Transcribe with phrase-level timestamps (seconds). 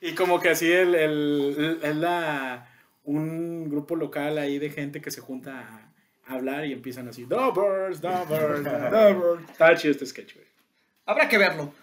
[0.00, 2.66] Y como que así el, el, es la,
[3.04, 5.90] un grupo local ahí de gente que se junta
[6.26, 9.50] a hablar y empiezan así, Dobbers, Dobbers, Dobbers.
[9.50, 10.46] Está chido este sketch, güey.
[11.04, 11.74] Habrá que verlo.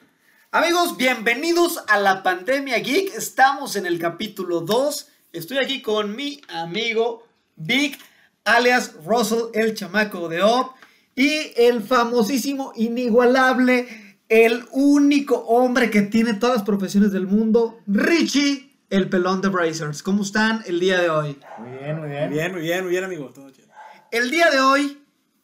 [0.49, 3.13] Amigos, bienvenidos a la Pandemia Geek.
[3.13, 5.09] Estamos en el capítulo 2.
[5.34, 7.99] Estoy aquí con mi amigo Vic,
[8.45, 10.71] alias Russell, el chamaco de Op,
[11.13, 18.71] y el famosísimo, inigualable, el único hombre que tiene todas las profesiones del mundo, Richie,
[18.89, 20.04] el pelón de Brazers.
[20.04, 21.37] ¿Cómo están el día de hoy?
[21.59, 22.29] Muy bien, muy bien.
[22.29, 23.29] Muy bien, muy bien, muy bien, amigo.
[23.33, 23.68] Todo chido.
[24.11, 25.01] El día de hoy,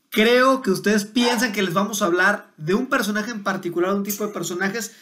[0.09, 3.97] creo que ustedes piensan que les vamos a hablar de un personaje en particular, de
[3.97, 4.93] un tipo de personajes,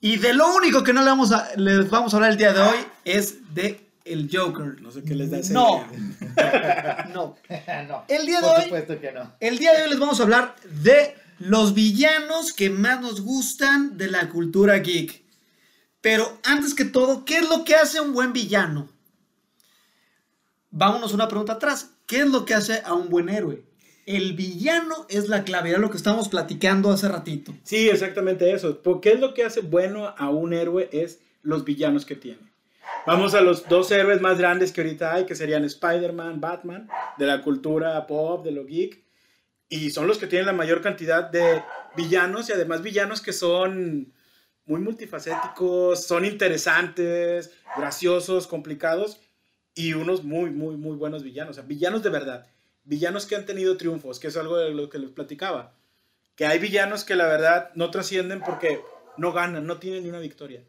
[0.00, 2.52] y de lo único que no le vamos a, les vamos a hablar el día
[2.52, 4.80] de hoy es de el Joker.
[4.82, 5.84] No sé qué les da ese No.
[5.90, 7.06] día.
[7.14, 7.36] No.
[7.88, 8.04] no.
[8.08, 9.32] El día de Por hoy- supuesto que no.
[9.40, 13.96] El día de hoy les vamos a hablar de los villanos que más nos gustan
[13.96, 15.22] de la cultura geek.
[16.00, 18.88] Pero antes que todo, ¿qué es lo que hace un buen villano?
[20.70, 21.90] Vámonos una pregunta atrás.
[22.06, 23.64] ¿Qué es lo que hace a un buen héroe?
[24.06, 27.52] El villano es la clave, era lo que estábamos platicando hace ratito.
[27.64, 28.80] Sí, exactamente eso.
[28.82, 32.38] Porque es lo que hace bueno a un héroe es los villanos que tiene.
[33.04, 37.26] Vamos a los dos héroes más grandes que ahorita hay, que serían Spider-Man, Batman, de
[37.26, 39.05] la cultura pop, de lo geek.
[39.68, 41.62] Y son los que tienen la mayor cantidad de
[41.96, 44.12] villanos y además villanos que son
[44.64, 49.20] muy multifacéticos, son interesantes, graciosos, complicados
[49.74, 51.58] y unos muy, muy, muy buenos villanos.
[51.58, 52.46] O villanos de verdad.
[52.84, 55.74] Villanos que han tenido triunfos, que es algo de lo que les platicaba.
[56.34, 58.80] Que hay villanos que la verdad no trascienden porque
[59.16, 60.64] no ganan, no tienen ni una victoria.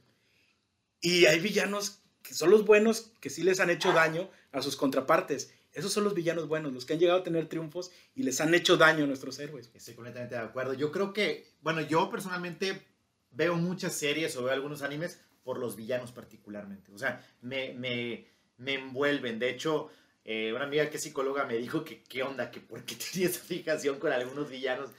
[1.02, 4.76] Y hay villanos que son los buenos que sí les han hecho daño a sus
[4.76, 5.54] contrapartes.
[5.78, 8.52] Esos son los villanos buenos, los que han llegado a tener triunfos y les han
[8.56, 9.70] hecho daño a nuestros héroes.
[9.75, 10.73] Estoy completamente de acuerdo.
[10.73, 12.81] Yo creo que, bueno, yo personalmente
[13.30, 16.92] veo muchas series o veo algunos animes por los villanos particularmente.
[16.92, 18.25] O sea, me, me,
[18.58, 19.38] me envuelven.
[19.38, 19.92] De hecho,
[20.25, 23.27] eh, una amiga que es psicóloga me dijo que qué onda, que por qué tenía
[23.27, 24.89] esa fijación con algunos villanos.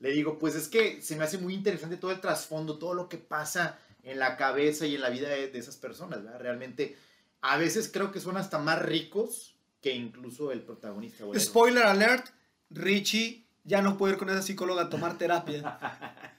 [0.00, 3.08] Le digo, pues es que se me hace muy interesante todo el trasfondo, todo lo
[3.08, 6.40] que pasa en la cabeza y en la vida de, de esas personas, ¿verdad?
[6.40, 6.96] Realmente,
[7.40, 11.24] a veces creo que son hasta más ricos que incluso el protagonista.
[11.38, 12.28] Spoiler alert,
[12.70, 15.78] Richie ya no puede ir con esa psicóloga a tomar terapia.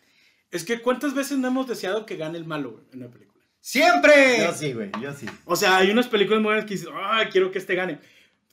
[0.51, 3.43] Es que ¿cuántas veces no hemos deseado que gane el malo güey, en una película?
[3.59, 4.37] ¡Siempre!
[4.39, 5.25] Yo sí, güey, yo sí.
[5.45, 7.99] O sea, hay unas películas muy buenas que dices, ¡ay, quiero que este gane!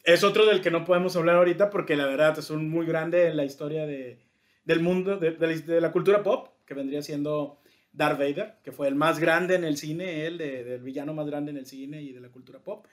[0.05, 3.29] Es otro del que no podemos hablar ahorita porque la verdad es un muy grande
[3.29, 4.19] en la historia de,
[4.65, 7.61] del mundo, de, de la, de la cultura pop, que vendría siendo
[7.93, 11.27] Darth Vader, que fue el más grande en el cine, él, de- del villano más
[11.27, 12.87] grande en el cine y de la cultura pop.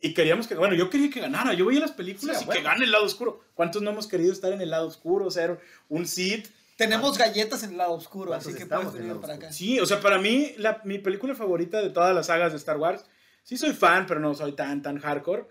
[0.00, 2.60] Y queríamos que, bueno, yo quería que ganara, yo veía las películas Sí, y bueno.
[2.60, 3.40] que gane el lado oscuro.
[3.54, 5.58] ¿Cuántos no hemos querido estar en el lado oscuro, ser
[5.88, 6.48] un Sith?
[6.76, 9.34] Tenemos galletas en el lado oscuro, ¿Cuántos así que puedes venir para oscuro?
[9.34, 9.52] acá.
[9.52, 12.76] Sí, o sea, para mí, la- mi película favorita de todas las sagas de Star
[12.76, 13.06] Wars,
[13.42, 15.46] sí soy fan, pero no soy tan, tan hardcore,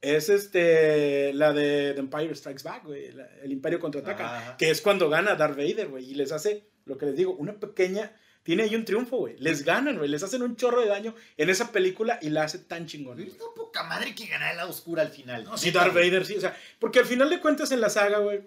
[0.00, 4.56] es este, la de The Empire Strikes Back, güey, la- el Imperio Contraataca, Ajá.
[4.56, 7.52] que es cuando gana Darth Vader, güey, y les hace, lo que les digo, una
[7.60, 8.12] pequeña,
[8.42, 11.50] tiene ahí un triunfo, güey, les ganan, güey, les hacen un chorro de daño en
[11.50, 13.16] esa película y la hace tan chingón.
[13.16, 13.28] güey.
[13.28, 15.44] Está poca madre que ganar el lado oscuro al final.
[15.44, 18.18] No, sí, Darth Vader, sí, o sea, porque al final de cuentas en la saga,
[18.18, 18.40] güey,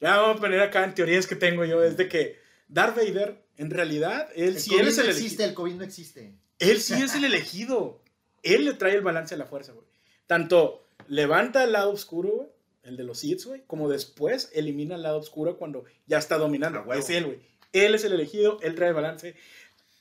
[0.00, 3.42] ya vamos a poner acá en teorías que tengo yo, es de que Darth Vader,
[3.56, 5.48] en realidad, él El sí, COVID él es no el existe, elegido.
[5.48, 6.34] el COVID no existe.
[6.58, 8.02] Él sí es el elegido.
[8.42, 9.86] Él le trae el balance a la fuerza, güey.
[10.26, 12.48] Tanto levanta el lado oscuro, güey,
[12.82, 16.90] el de los Sith, güey, como después elimina el lado oscuro cuando ya está dominando.
[16.94, 17.40] Es él, güey.
[17.72, 19.36] Él es el elegido, él trae el balance.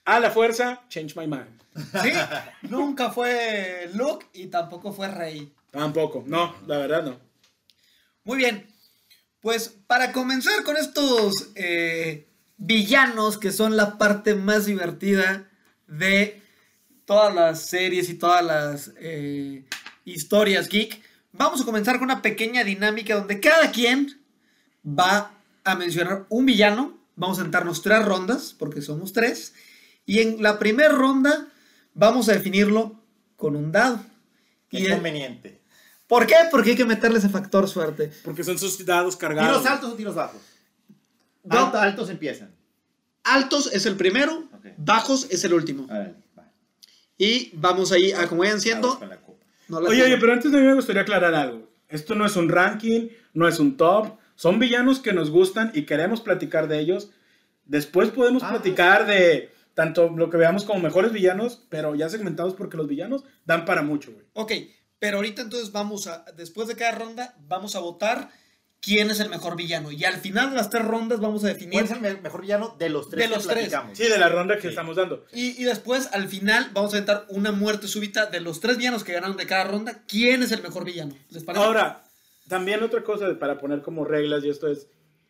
[0.06, 1.62] A la fuerza, change my mind.
[2.02, 2.12] Sí,
[2.63, 5.53] nunca fue Luke y tampoco fue Rey.
[5.72, 7.19] Tampoco, no, la verdad no.
[8.24, 8.68] Muy bien,
[9.41, 12.28] pues para comenzar con estos eh,
[12.58, 15.50] villanos que son la parte más divertida
[15.88, 16.41] de
[17.06, 19.63] todas las series y todas las eh,
[20.06, 24.22] historias geek, vamos a comenzar con una pequeña dinámica donde cada quien
[24.85, 25.31] va
[25.63, 26.99] a mencionar un villano.
[27.19, 29.53] Vamos a sentarnos tres rondas, porque somos tres.
[30.05, 31.47] Y en la primera ronda
[31.94, 33.03] vamos a definirlo
[33.35, 33.99] con un dado.
[34.70, 35.59] Qué Y el- conveniente.
[36.08, 36.35] ¿Por qué?
[36.49, 38.11] Porque hay que meterle ese factor suerte.
[38.23, 39.52] Porque son sus dados cargados.
[39.59, 40.41] ¿Tiros altos o tiros bajos?
[41.49, 42.52] Altos empiezan.
[43.23, 44.66] Altos es el primero, Ok.
[44.78, 45.84] bajos es el último.
[45.85, 46.49] Órale, va.
[47.17, 48.97] Y vamos ahí a como vayan siendo.
[49.67, 50.05] no Oye, tengo.
[50.05, 51.70] oye, pero antes de mí me gustaría aclarar algo.
[51.90, 54.17] Esto no es un ranking, no es un top.
[54.40, 57.09] Son villanos que nos gustan y queremos platicar de ellos.
[57.66, 58.52] Después podemos Ah.
[58.52, 63.26] platicar de tanto lo que veamos como mejores villanos, pero ya segmentados porque los villanos
[63.46, 64.26] dan para mucho, güey.
[64.34, 64.53] Ok,
[64.97, 68.30] pero ahorita entonces vamos a, después de cada ronda, vamos a votar
[68.82, 69.91] quién es el mejor villano.
[69.91, 71.74] Y al final de las tres rondas vamos a definir.
[71.74, 73.74] ¿Cuál es el me- mejor villano de los tres De que los tres.
[73.92, 74.68] Sí, de la ronda que Sí.
[74.70, 75.26] estamos dando.
[75.34, 79.03] Y, y después, al final, vamos a aventar una muerte súbita de los tres villanos
[79.03, 80.02] que ganaron de cada ronda.
[80.08, 81.14] ¿Quién es el mejor villano?
[81.30, 81.66] ¿Les parece?
[81.66, 82.06] Ahora,
[82.49, 84.87] también otra cosa para poner como reglas y esto es,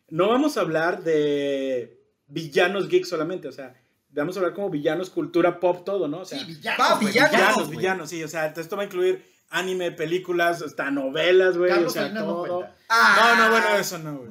[0.08, 3.74] no vamos a hablar de villanos geeks solamente, o sea,
[4.08, 6.20] vamos a hablar como villanos, cultura pop, todo, ¿no?
[6.20, 7.00] O sea, Sí, villanos.
[7.00, 11.70] Villanos, villanos, villanos, sí, o sea, esto va a incluir anime, películas, hasta novelas, güey,
[11.72, 12.66] o sea, Salinas no todo.
[12.88, 14.30] Ah, No, no, bueno, eso no, güey.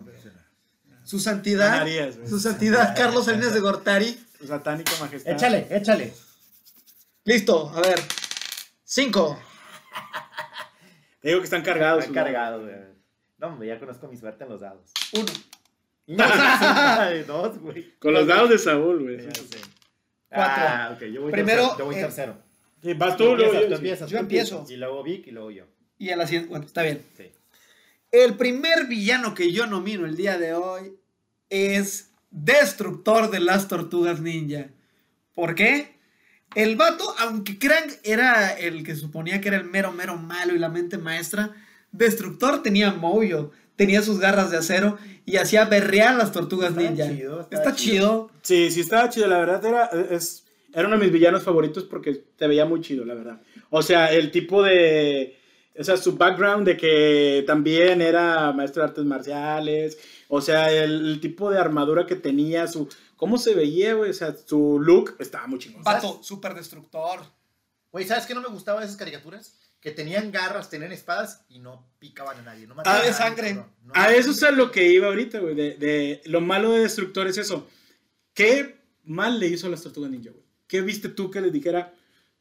[1.04, 1.72] Su santidad.
[1.72, 2.20] Ganarías.
[2.28, 4.20] Su santidad, Carlos Salinas de Gortari.
[4.40, 5.34] Su satánico majestad.
[5.34, 6.14] Échale, échale.
[7.24, 8.00] Listo, a ver.
[8.84, 9.40] Cinco.
[11.20, 12.06] Te digo que están cargados.
[12.06, 12.76] Están cargados, güey.
[13.38, 14.92] No, hombre, ya conozco mi suerte en los dados.
[15.14, 15.32] Uno.
[17.28, 17.94] Dos, güey.
[18.00, 19.18] Con los dados de Saúl, güey.
[19.18, 19.60] Ya sé.
[20.30, 20.64] Cuatro.
[20.68, 21.78] Ah, ok, yo voy Primero, tercero.
[21.78, 22.38] Yo voy eh, tercero.
[22.82, 23.76] Sí, vas Tú luego empiezas, yo, tú sí.
[23.76, 24.56] empiezas, Yo tú empiezo.
[24.56, 24.72] empiezas.
[24.72, 25.66] Y luego Vic y luego yo.
[25.98, 26.50] Y a la siguiente.
[26.50, 27.04] Bueno, está bien.
[27.18, 27.32] Sí.
[28.12, 30.96] El primer villano que yo nomino el día de hoy
[31.50, 34.68] es Destructor de las Tortugas Ninja.
[35.34, 35.99] ¿Por qué?
[36.56, 40.60] El vato, aunque Krang era el que suponía que era el mero, mero malo y
[40.60, 41.54] la mente maestra,
[41.92, 47.10] Destructor tenía Mojo, tenía sus garras de acero y hacía berrear las tortugas Estaba ninja.
[47.10, 48.32] chido, Está chido.
[48.42, 50.44] Sí, sí estaba chido, la verdad era, es,
[50.74, 53.42] era uno de mis villanos favoritos porque te veía muy chido, la verdad.
[53.70, 55.38] O sea, el tipo de,
[55.78, 59.98] o sea, su background de que también era maestro de artes marciales,
[60.28, 64.14] o sea, el, el tipo de armadura que tenía, su, cómo se veía, güey, o
[64.14, 65.84] sea, su look estaba muy chingón.
[65.84, 67.20] Vato, super destructor.
[67.92, 69.56] Güey, ¿sabes qué no me gustaba de esas caricaturas?
[69.82, 72.66] Que tenían garras, tenían espadas y no picaban a nadie.
[72.66, 73.54] No Ah, mataban de a nadie, sangre.
[73.84, 76.80] No A eso es a lo que iba ahorita, güey, de, de lo malo de
[76.80, 77.68] Destructor es eso.
[78.34, 80.44] ¿Qué mal le hizo a las tortugas ninja, güey?
[80.68, 81.94] ¿Qué viste tú que les dijera,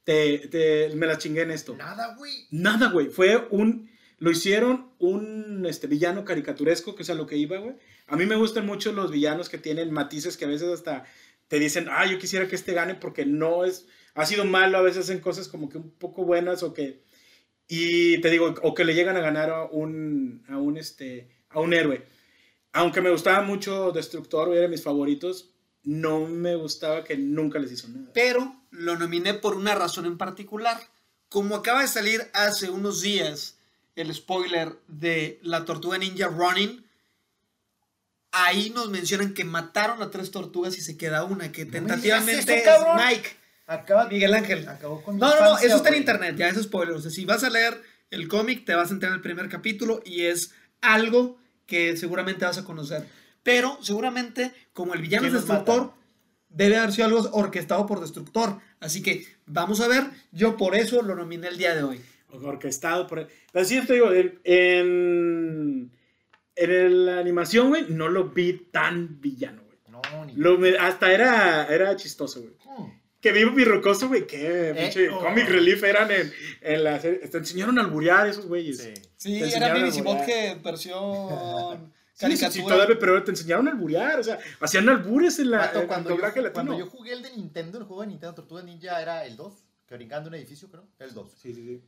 [0.05, 1.75] te, te- me la chingué en esto?
[1.77, 2.47] Nada, güey.
[2.51, 3.09] Nada, güey.
[3.09, 3.91] Fue un.
[4.19, 7.77] Lo hicieron un este, villano caricaturesco, que es a lo que iba, güey.
[8.09, 11.05] A mí me gustan mucho los villanos que tienen matices que a veces hasta
[11.47, 13.87] te dicen, ah, yo quisiera que este gane porque no es.
[14.15, 17.03] Ha sido malo, a veces hacen cosas como que un poco buenas o que.
[17.69, 20.45] Y te digo, o que le llegan a ganar a un.
[20.49, 22.05] A un, este, a un héroe.
[22.73, 25.55] Aunque me gustaba mucho Destructor, era de mis favoritos,
[25.85, 28.11] no me gustaba que nunca les hizo nada.
[28.13, 30.79] Pero lo nominé por una razón en particular.
[31.29, 33.58] Como acaba de salir hace unos días
[33.99, 36.85] el spoiler de la tortuga ninja Running,
[38.33, 42.61] ahí nos mencionan que mataron a tres tortugas y se queda una, que me tentativamente
[42.61, 43.29] eso, es Mike,
[43.67, 44.69] Acaba, Miguel Ángel.
[44.69, 46.95] acabó con No, no, no, eso está en internet, ya es spoiler.
[46.95, 49.49] O sea, si vas a leer el cómic, te vas a entrar en el primer
[49.49, 53.07] capítulo y es algo que seguramente vas a conocer.
[53.43, 55.97] Pero seguramente, como el villano es ¿Quién los destructor, mata?
[56.49, 58.59] debe haber sido algo orquestado por destructor.
[58.81, 60.05] Así que vamos a ver.
[60.33, 62.01] Yo por eso lo nominé el día de hoy.
[62.31, 63.29] Orquestado por él.
[63.53, 65.93] Pero sí, te digo, en, en,
[66.57, 69.79] en la animación, güey, no lo vi tan villano, güey.
[69.89, 70.35] No, ni.
[70.35, 72.55] Lo hasta era, era chistoso, güey.
[72.65, 72.93] Hmm.
[73.21, 75.19] Que vivo mi rocoso, güey, que pinche oh.
[75.19, 77.19] comic relief eran en, en la serie.
[77.27, 78.79] Te enseñaron a alburear esos güeyes.
[78.79, 78.95] Sí.
[79.17, 80.03] Sí, era volar.
[80.03, 82.75] Botke versión Sí, sí, sí, caricatura.
[82.75, 86.11] todavía, pero te enseñaron a alburear, o sea, hacían albures en la Vato, en cuando,
[86.11, 86.53] yo, latino.
[86.53, 89.65] cuando yo jugué el de Nintendo, el juego de Nintendo Tortuga Ninja era el 2,
[89.87, 90.89] que brincando un edificio, creo.
[90.99, 91.33] El 2.
[91.37, 91.81] Sí, sí, sí.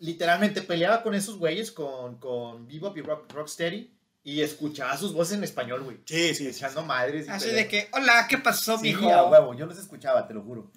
[0.00, 3.90] Literalmente peleaba con esos güeyes, con, con Bebop y Rock, Rocksteady,
[4.22, 5.98] y escuchaba sus voces en español, güey.
[6.04, 6.48] Sí, sí, sí.
[6.48, 7.26] Echando madres.
[7.26, 7.62] Y Así peleando.
[7.62, 9.08] de que, hola, ¿qué pasó, Sí, mijo?
[9.12, 10.70] a huevo, yo los escuchaba, te lo juro.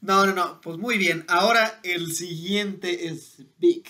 [0.00, 0.60] No, no, no.
[0.60, 1.24] Pues muy bien.
[1.28, 3.88] Ahora el siguiente es Vic.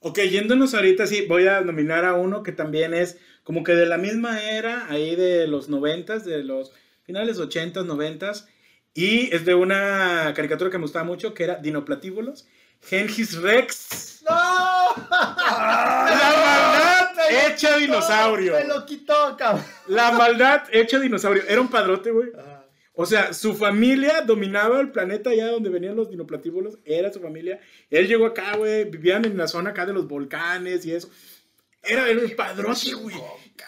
[0.00, 3.86] Ok, yéndonos ahorita, sí, voy a nominar a uno que también es como que de
[3.86, 6.72] la misma era, ahí de los noventas, de los
[7.04, 8.46] finales ochentas, noventas,
[8.92, 12.46] y es de una caricatura que me gustaba mucho, que era Dinoplatíbulos,
[12.86, 14.30] Gengis Rex, ¡No!
[15.10, 19.64] la maldad hecha dinosaurio, Me lo quitó, cabrón.
[19.88, 22.28] la maldad hecha dinosaurio, era un padrote, güey.
[22.38, 22.64] Ah,
[22.94, 27.58] O sea, su familia dominaba el planeta allá donde venían los dinoplatíbulos, era su familia.
[27.90, 31.10] Él llegó acá, güey, vivían en la zona acá de los volcanes y eso.
[31.86, 33.16] Era el padrote, güey.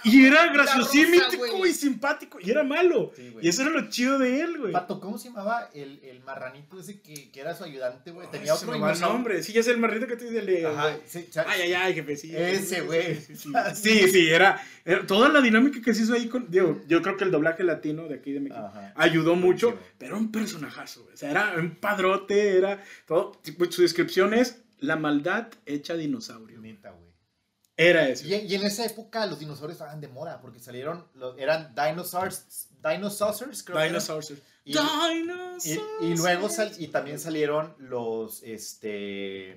[0.05, 2.39] Y era graciosímico y simpático.
[2.41, 3.13] Y era malo.
[3.15, 4.73] Sí, y eso era lo chido de él, güey.
[4.73, 8.27] Pato, ¿cómo se llamaba el, el marranito ese que, que era su ayudante, güey?
[8.27, 9.13] Ay, Tenía se otro dinosaurio.
[9.13, 9.43] nombre.
[9.43, 12.37] Sí, es el marrito que te dice Ajá, sí, Ay, ay, ay, jefe, sí.
[12.37, 13.21] Ese, güey.
[13.75, 16.51] Sí, sí, era, era Toda la dinámica que se hizo ahí con.
[16.51, 18.93] Digo, yo creo que el doblaje latino de aquí de México Ajá.
[18.97, 21.15] ayudó mucho, pero era un personajazo, güey.
[21.15, 23.41] O sea, era un padrote, era todo.
[23.71, 26.61] Su descripción es la maldad hecha dinosaurio.
[26.61, 27.07] Neta, güey.
[27.77, 28.27] Era eso.
[28.27, 32.69] Y, y en esa época los dinosaurios estaban de moda porque salieron, los, eran dinosaurs,
[32.83, 33.93] dinosaurs, creo que eran.
[33.93, 34.31] Dinosaurs.
[34.65, 35.67] Y- Dinosaurs.
[35.67, 39.57] Y, y luego sal- y también salieron los, este,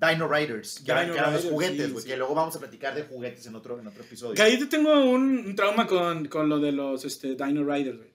[0.00, 2.08] Dino Riders, que eran- Dino que eran los juguetes, sí, sí.
[2.08, 4.34] que luego vamos a platicar de juguetes en otro, en otro episodio.
[4.34, 7.98] Que ahí te tengo un, un trauma con, con lo de los este, Dino Riders,
[7.98, 8.12] güey.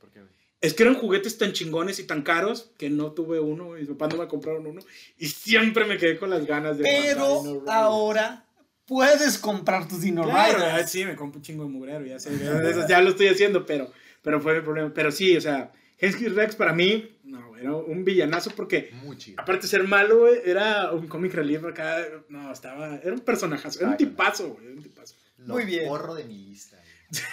[0.60, 3.82] Es que eran juguetes tan chingones y tan caros que no tuve uno, güey.
[3.82, 4.82] mis papás no me compraron uno.
[5.20, 8.44] Y siempre me quedé con las ganas de Pero ahora
[8.88, 10.74] puedes comprar tus Dino Claro, Riders.
[10.74, 12.38] ah, sí, me compro un chingo de mugrero, ya sé.
[12.40, 12.54] ya,
[12.98, 13.92] de lo estoy haciendo, pero,
[14.22, 14.92] pero fue mi problema.
[14.94, 19.40] Pero sí, o sea, Hensky Rex para mí, no, era un villanazo porque, Muy chido.
[19.42, 21.98] aparte de ser malo, güey, era un comic relief acá.
[22.30, 25.16] No, estaba, era un personajazo, era un tipazo, güey, era un tipazo.
[25.40, 25.88] Lo Muy bien.
[25.88, 26.78] borro de mi lista.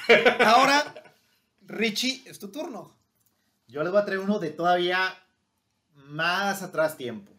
[0.09, 0.21] güey.
[0.45, 0.95] Ahora,
[1.67, 2.95] Richie, es tu turno.
[3.69, 5.15] Yo les voy a traer uno de todavía
[6.09, 7.33] más atrás tiempo.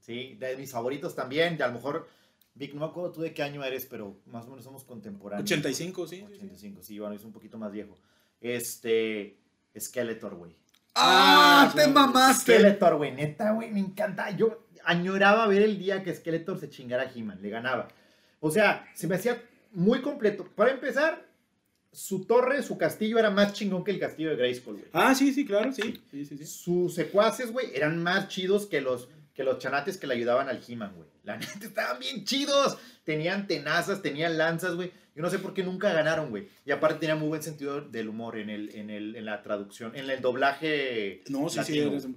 [0.00, 0.36] ¿Sí?
[0.38, 1.56] De mis favoritos también.
[1.58, 2.08] Y a lo mejor,
[2.54, 5.50] Vic, no me acuerdo tú de qué año eres, pero más o menos somos contemporáneos.
[5.50, 6.34] 85, sí, sí, sí.
[6.34, 7.98] 85, sí, bueno, es un poquito más viejo.
[8.40, 9.38] Este.
[9.78, 10.54] Skeletor, güey.
[10.94, 11.68] ¡Ah!
[11.68, 11.90] Ah, ¡Te sí.
[11.90, 12.54] mamaste!
[12.54, 14.30] Skeletor, güey, neta, güey, me encanta.
[14.30, 17.88] Yo añoraba ver el día que Skeletor se chingara a He-Man, le ganaba.
[18.40, 19.42] O sea, se me hacía
[19.72, 20.46] muy completo.
[20.54, 21.26] Para empezar,
[21.92, 24.88] su torre, su castillo era más chingón que el castillo de Grayskull, güey.
[24.92, 26.02] Ah, sí, sí, claro, sí.
[26.10, 26.46] Sí, sí, sí.
[26.46, 30.62] Sus secuaces, güey, eran más chidos que los, que los chanates que le ayudaban al
[30.66, 31.08] He-Man, güey.
[31.24, 32.78] La neta, estaban bien chidos.
[33.04, 34.92] Tenían tenazas, tenían lanzas, güey.
[35.14, 36.48] Yo no sé por qué nunca ganaron, güey.
[36.64, 39.94] Y aparte tenía muy buen sentido del humor en, el, en, el, en la traducción,
[39.96, 41.74] en el doblaje No, sí, sí.
[41.74, 42.16] latino, eres- güey.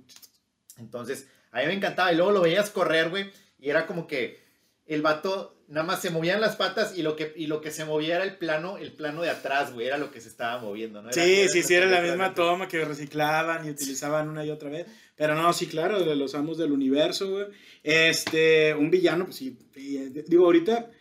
[0.78, 2.12] Entonces, a mí me encantaba.
[2.12, 3.32] Y luego lo veías correr, güey.
[3.60, 4.45] Y era como que
[4.88, 7.86] el vato nada más se movían las patas y lo que, y lo que se
[7.86, 9.88] movía era el plano, el plano de atrás, güey.
[9.88, 11.10] Era lo que se estaba moviendo, ¿no?
[11.10, 14.52] Era- Sí, era sí, sí, era la misma toma que reciclaban y utilizaban una y
[14.52, 14.86] otra vez.
[15.16, 17.46] Pero no, sí, claro, de los amos del universo, güey.
[17.84, 19.58] Este, un villano, pues sí.
[19.76, 20.92] eh, Digo, ahorita,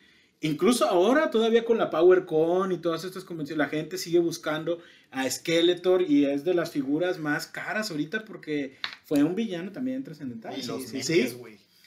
[0.40, 4.78] incluso ahora, todavía con la PowerCon y todas estas convenciones, la gente sigue buscando
[5.10, 10.02] a Skeletor y es de las figuras más caras ahorita porque fue un villano también
[10.04, 10.56] trascendental.
[10.58, 11.36] Y Sí, los sí, memes, sí.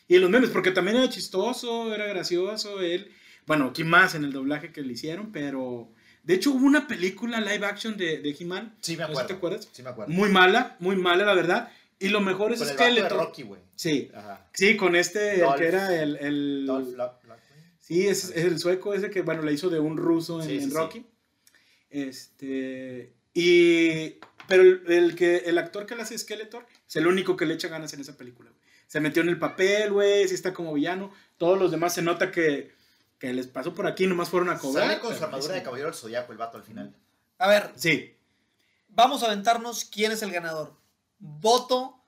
[0.08, 3.12] Y los memes, porque también era chistoso, era gracioso, él,
[3.46, 5.90] bueno, aquí más en el doblaje que le hicieron, pero
[6.24, 9.28] de hecho hubo una película live action de, de He-Man, Sí, me No acuerdo.
[9.28, 9.70] te acuerdas?
[9.72, 10.14] Sí, me acuerdo.
[10.14, 13.18] muy mala, muy mala la verdad, y lo mejor es Con el vato de Skeletor.
[13.18, 13.62] Rocky, güey.
[13.76, 14.48] Sí, Ajá.
[14.54, 17.40] sí, con este, el que era el, el- Dolph Lundgren,
[17.80, 20.58] sí, es, es el sueco ese que, bueno, le hizo de un ruso en, Sí,
[20.58, 20.76] sí, en sí.
[20.78, 21.06] Rocky,
[21.90, 24.16] este, y,
[24.48, 27.54] pero el, el que, el actor que le hace Skeletor es el único que le
[27.56, 28.52] echa ganas en esa película.
[28.88, 31.12] Se metió en el papel, güey, sí está como villano.
[31.38, 32.72] Todos los demás se nota que,
[33.20, 34.88] que les pasó por aquí, nomás fueron a cobrar.
[34.88, 35.60] Sale con su armadura sí.
[35.60, 36.96] de caballero del zodiaco el vato al final.
[37.38, 38.16] A ver, Sí.
[38.90, 40.74] vamos a aventarnos quién es el ganador.
[41.20, 42.00] Voto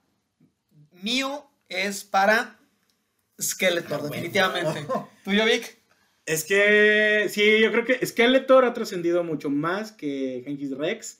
[1.02, 2.58] mío es para
[3.40, 4.10] Skeletor, Ah, bueno.
[4.14, 4.86] definitivamente.
[5.24, 5.78] ¿Tuyo, Vic?
[6.26, 11.19] Es que, sí, yo creo que Skeletor ha trascendido mucho más que Genghis Rex.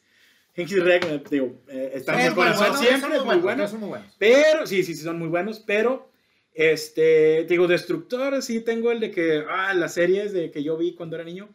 [0.55, 3.43] Genghis Rex, eh, digo, eh, está en muy corazón bueno, siempre, son es muy muy
[3.43, 3.69] buenos, bueno.
[3.69, 4.15] son muy buenos.
[4.19, 6.11] Pero, sí, sí, sí, son muy buenos, pero,
[6.53, 10.95] este, digo, Destructor, sí tengo el de que, ah, las series de que yo vi
[10.95, 11.49] cuando era niño,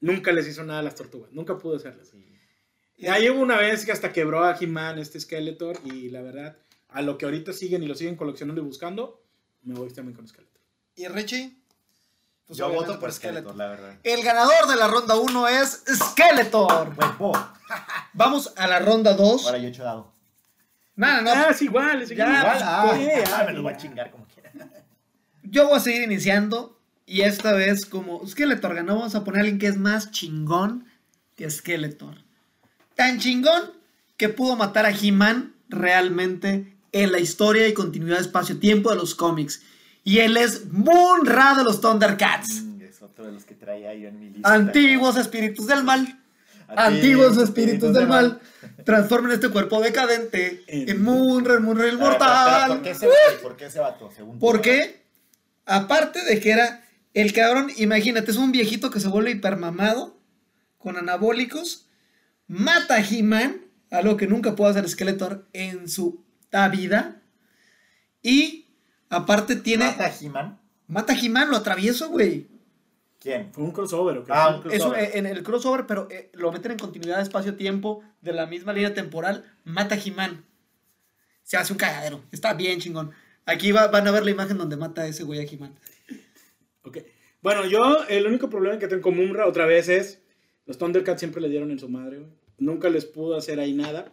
[0.00, 2.08] nunca les hizo nada a las tortugas, nunca pudo hacerlas.
[2.08, 2.26] Sí.
[2.96, 6.58] Y ahí hubo una vez que hasta quebró a He-Man este Skeletor y la verdad,
[6.88, 9.22] a lo que ahorita siguen y lo siguen coleccionando y buscando,
[9.62, 10.60] me voy también con Skeletor.
[10.96, 11.56] ¿Y Richie?
[12.46, 13.98] Pues Yo voto por Skeletor, la verdad.
[14.02, 16.94] El ganador de la ronda 1 es Skeletor.
[16.98, 17.32] Huevo.
[18.12, 19.46] Vamos a la ronda 2.
[19.46, 20.12] Ahora yo he hecho dado.
[20.96, 21.30] No, no.
[21.30, 22.58] Ah, es igual, es Ya, igual.
[22.62, 24.50] ah, Sí, ah, ah, me lo voy a chingar como quiera.
[25.42, 26.76] Yo voy a seguir iniciando.
[27.06, 30.86] Y esta vez, como Skeletor ganó, vamos a poner a alguien que es más chingón
[31.36, 32.14] que Skeletor.
[32.94, 33.72] Tan chingón
[34.16, 39.14] que pudo matar a He-Man realmente en la historia y continuidad de espacio-tiempo de los
[39.16, 39.62] cómics.
[40.04, 42.62] Y él es Moon-Ra de los Thundercats.
[42.62, 44.52] Mm, Es otro de los que traía yo en mi lista.
[44.52, 46.19] Antiguos espíritus del mal.
[46.76, 48.40] Antiguos espíritus del mal.
[48.84, 52.68] Transformen este cuerpo decadente en Moon-Ra, el Moon-Ra A ver, pero, pero, inmortal.
[52.68, 53.42] ¿Por qué ese vato?
[53.42, 54.10] ¿Por qué ese vato?
[54.14, 54.40] Según tú?
[54.40, 55.02] ¿Por qué?
[55.66, 56.84] Aparte de que era
[57.14, 60.16] el cabrón, imagínate, es un viejito que se vuelve hipermamado
[60.78, 61.86] con anabólicos,
[62.46, 63.60] mata a He-Man,
[63.90, 66.24] algo que nunca pudo hacer Skeletor en su
[66.72, 67.22] vida,
[68.22, 68.66] y
[69.08, 69.86] aparte tiene.
[69.86, 70.60] ¿Mata a He-Man?
[70.86, 72.48] Mata a He-Man, lo atravieso, güey.
[73.20, 73.52] ¿Quién?
[73.52, 74.32] Fue un crossover, ¿o qué?
[74.34, 75.16] Ah, un Es un- crossover.
[75.16, 78.94] en el crossover, pero eh, lo meten en continuidad de espacio-tiempo de la misma línea
[78.94, 80.44] temporal, mata a He-Man.
[81.42, 82.22] Se hace un cagadero.
[82.32, 83.10] Está bien chingón.
[83.44, 85.74] Aquí va- van a ver la imagen donde mata a ese güey a He-Man.
[86.82, 86.98] Ok.
[87.42, 90.20] Bueno, yo el único problema que tengo con Mumra otra vez es
[90.66, 92.30] los Thundercats siempre le dieron en su madre, güey.
[92.58, 94.12] Nunca les pudo hacer ahí nada.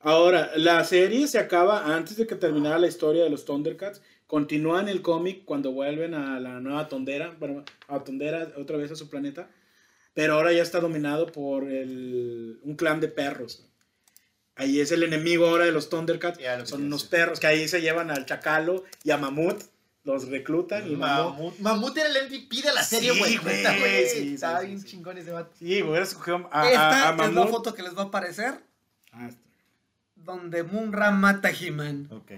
[0.00, 4.00] Ahora, la serie se acaba antes de que terminara la historia de los Thundercats.
[4.28, 8.92] Continúa en el cómic cuando vuelven a la nueva Tondera, bueno, a Tondera otra vez
[8.92, 9.48] a su planeta.
[10.14, 13.56] Pero ahora ya está dominado por el- un clan de perros.
[13.58, 13.68] güey.
[14.56, 16.38] Ahí es el enemigo ahora de los Thundercats.
[16.58, 19.62] Lo Son unos perros que ahí se llevan al Chacalo y a Mamut.
[20.04, 21.34] los reclutan y Mamut.
[21.34, 23.36] Mamut, Mamut era el MVP de la serie, Sí, güey.
[23.36, 24.06] güey, Neta, güey.
[24.08, 24.86] sí, Estaba sí, bien sí.
[24.88, 25.50] chingón ese vato.
[25.58, 27.50] Sí, hubiera escogido a, a, Esta a es la Mamut.
[27.50, 28.54] foto que les va a aparecer
[29.12, 29.40] Ah, está.
[30.16, 32.08] donde Munra mata a He-Man.
[32.10, 32.30] Ok.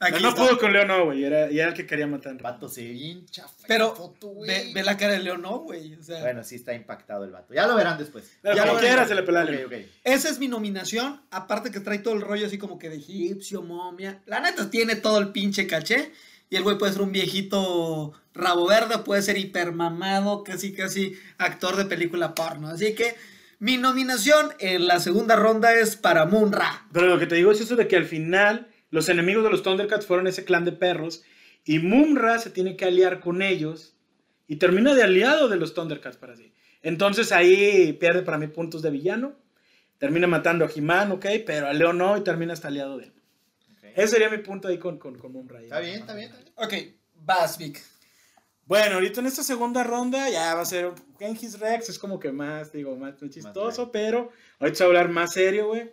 [0.00, 1.22] Aquí No, pudo con Leo, no, güey.
[1.24, 2.34] Era, y era el que quería matar.
[2.40, 2.90] Vato se
[3.30, 3.52] chafa.
[3.68, 5.94] Pero foto, ve, ve la cara de León, no, güey.
[5.94, 7.52] O sea, Bueno, sí está impactado el vato.
[7.52, 8.32] Ya lo verán después.
[8.40, 9.66] Pero Ya como lo quiera se le pela a Ok, Leo.
[9.66, 9.74] ok.
[10.04, 11.20] esa es mi nominación.
[11.30, 14.22] Aparte que trae todo el rollo así como que de egipcio, momia.
[14.24, 16.12] La neta tiene todo el pinche caché.
[16.48, 21.76] Y el güey puede ser un viejito rabo verde, puede ser hipermamado, casi casi actor
[21.76, 22.68] de película porno.
[22.68, 23.14] Así que
[23.58, 26.86] mi nominación en la segunda ronda es para Munra.
[26.92, 29.62] Pero lo que te digo es eso de que al final los enemigos de los
[29.62, 31.22] Thundercats fueron ese clan de perros
[31.64, 33.94] y Mumra se tiene que aliar con ellos
[34.46, 36.52] y termina de aliado de los Thundercats para sí.
[36.82, 39.34] Entonces ahí pierde para mí puntos de villano.
[39.98, 43.12] Termina matando a He-Man, ok, pero a Leo no y termina hasta aliado de él.
[43.76, 43.84] Ok.
[43.94, 45.60] Ese sería mi punto ahí con, con, con Mumra.
[45.60, 46.32] Está bien, está bien.
[46.32, 46.90] está bien.
[46.90, 47.82] Ok, Basvic.
[48.64, 52.32] Bueno, ahorita en esta segunda ronda ya va a ser Genghis Rex, es como que
[52.32, 53.92] más, digo, más, más chistoso, light.
[53.92, 55.90] pero ahorita se va a hablar más serio, güey.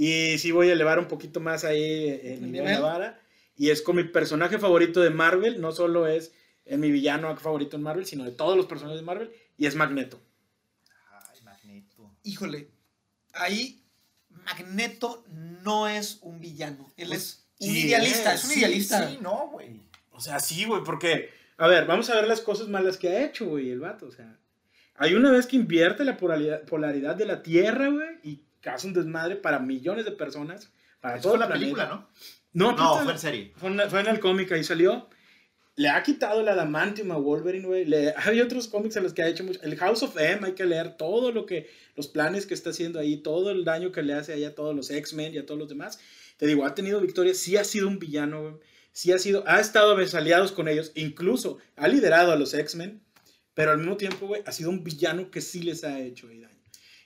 [0.00, 3.20] Y sí voy a elevar un poquito más ahí el ¿El nivel de vara.
[3.56, 6.32] Y es con mi personaje favorito de Marvel, no solo es
[6.64, 9.74] en mi villano favorito en Marvel, sino de todos los personajes de Marvel, y es
[9.74, 10.20] Magneto.
[11.10, 12.14] Ay, Magneto.
[12.22, 12.68] Híjole,
[13.32, 13.82] ahí
[14.28, 15.24] Magneto
[15.64, 16.92] no es un villano.
[16.96, 19.08] Él es un sí idealista, es, es un Sí, idealista.
[19.08, 19.80] Sí, no, güey.
[20.12, 23.24] O sea, sí, güey, porque, a ver, vamos a ver las cosas malas que ha
[23.24, 24.38] hecho, güey, el vato, o sea.
[24.94, 28.92] Hay una vez que invierte la polaridad, polaridad de la Tierra, güey, y causa un
[28.94, 32.08] desmadre para millones de personas, para Eso todo fue la película, ¿no?
[32.52, 33.52] No, No, fue en serie.
[33.56, 35.08] fue, en- fue en el cómic, ahí salió.
[35.76, 37.84] Le ha quitado el adamantium a Wolverine, güey.
[37.84, 39.60] Le- Hay otros cómics en los que ha hecho mucho.
[39.62, 42.98] El House of M, hay que leer todo lo que, los planes que está haciendo
[42.98, 45.60] ahí, todo el daño que le hace ahí a todos los X-Men y a todos
[45.60, 46.00] los demás.
[46.36, 48.54] Te digo, ha tenido victorias, sí ha sido un villano, güey.
[48.90, 53.00] Sí ha sido, ha estado aliados con ellos, incluso ha liderado a los X-Men,
[53.54, 56.40] pero al mismo tiempo, güey, ha sido un villano que sí les ha hecho ahí
[56.40, 56.57] daño.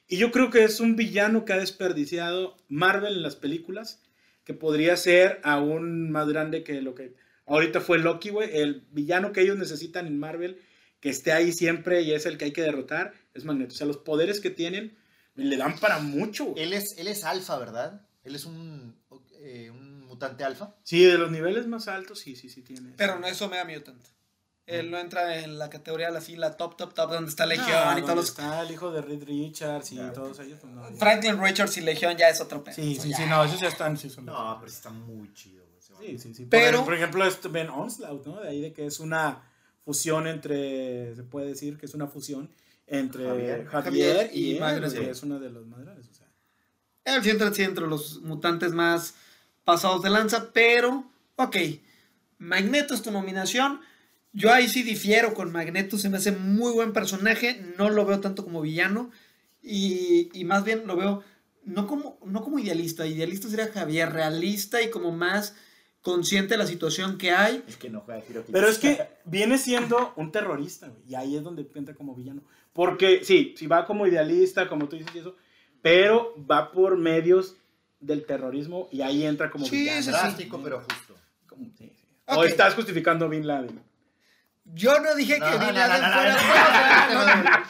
[0.08, 4.02] Y yo creo que es un villano que ha desperdiciado Marvel en las películas,
[4.44, 7.14] que podría ser aún más grande que lo que
[7.46, 8.50] ahorita fue Loki, güey.
[8.56, 10.60] El villano que ellos necesitan en Marvel,
[11.00, 13.74] que esté ahí siempre y es el que hay que derrotar, es Magneto.
[13.74, 14.96] O sea, los poderes que tienen
[15.34, 16.46] le dan para mucho.
[16.46, 16.62] güey.
[16.62, 18.06] Él es, él es alfa, ¿verdad?
[18.24, 18.96] Él es un,
[19.40, 20.76] eh, un mutante alfa.
[20.82, 22.94] Sí, de los niveles más altos, sí, sí, sí tiene.
[22.96, 24.02] Pero no eso Mega Mutant.
[24.66, 27.96] Él no entra en la categoría así, la top, top, top, donde está Legión Ah,
[27.98, 28.28] y todos los...
[28.28, 30.12] está el hijo de Reed Richards y Claro.
[30.12, 30.58] todos ellos.
[30.60, 30.84] pues, no.
[30.96, 32.74] Franklin Richards y Legión ya es otro pedo.
[32.76, 33.16] Sí, sí, ya.
[33.16, 33.96] sí, no, esos ya están.
[33.96, 35.62] Sí, son No, pero está muy chido.
[35.80, 36.46] Sí, sí, sí.
[36.48, 38.40] Pero- Por, por ejemplo, es Ben Onslaught, ¿no?
[38.40, 39.42] De ahí de que es una
[39.84, 42.48] fusión entre, se puede decir que es una fusión
[42.86, 43.66] entre Javier.
[43.66, 44.58] Javier, Javier y, y
[44.92, 46.28] que es uno de los grandes, o sea.
[47.04, 49.14] Él sí entra sí, entre los mutantes más
[49.64, 51.04] pasados de lanza, pero,
[51.36, 51.56] ok,
[52.38, 53.80] Magneto es tu nominación.
[54.32, 58.20] Yo ahí sí difiero con Magneto, se me hace muy buen personaje, no lo veo
[58.20, 59.10] tanto como villano
[59.62, 61.22] y, y más bien lo veo
[61.64, 65.54] no como, no como idealista, idealista sería Javier, realista y como más
[66.00, 67.62] consciente de la situación que hay.
[67.68, 71.42] Es que no juega Pero es que viene siendo un terrorista, güey, y ahí es
[71.42, 72.42] donde entra como villano.
[72.72, 75.36] Porque sí, sí va como idealista, como tú dices y eso,
[75.82, 77.56] pero va por medios
[78.00, 79.98] del terrorismo y ahí entra como Sí, villano.
[80.00, 80.10] sí, sí.
[80.10, 81.14] Drástico, pero justo.
[81.46, 82.04] Como- sí, sí.
[82.26, 82.38] Ok.
[82.38, 83.80] O estás justificando a Bin Laden.
[84.74, 87.66] Yo no dije No, que Bin Laden fuera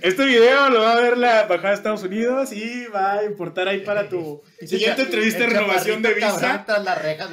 [0.00, 3.66] Este video lo va a ver la embajada de Estados Unidos y va a importar
[3.68, 6.66] ahí para tu siguiente entrevista de renovación de visa.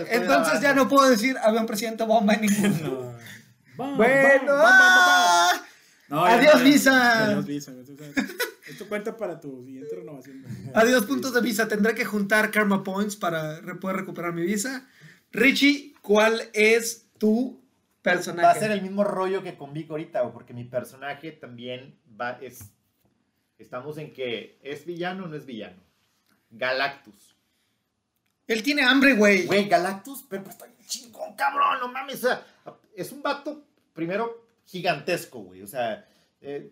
[0.09, 2.83] Entonces ya no puedo decir había un presidente bomba en ningún.
[2.83, 3.15] No.
[3.75, 4.53] Bam, Bueno,
[6.09, 7.25] Adiós, visa.
[7.25, 7.73] Adiós, visa.
[8.67, 10.45] Esto cuenta para tu siguiente renovación.
[10.73, 11.67] Adiós puntos de visa.
[11.67, 14.87] Tendré que juntar Karma Points para poder recuperar mi visa.
[15.31, 17.64] Richie, ¿cuál es tu
[18.13, 18.45] personaje?
[18.45, 22.37] Va a ser el mismo rollo que con Vic ahorita, porque mi personaje también va,
[22.41, 22.71] es,
[23.57, 25.81] estamos en que es villano o no es villano.
[26.49, 27.35] Galactus.
[28.47, 29.45] Él tiene hambre, güey.
[29.45, 32.23] Güey, Galactus, pero pues está chingón, cabrón, no mames.
[32.23, 32.45] O sea,
[32.95, 35.63] es un vato, primero, gigantesco, güey.
[35.63, 36.07] O sea,
[36.41, 36.71] eh,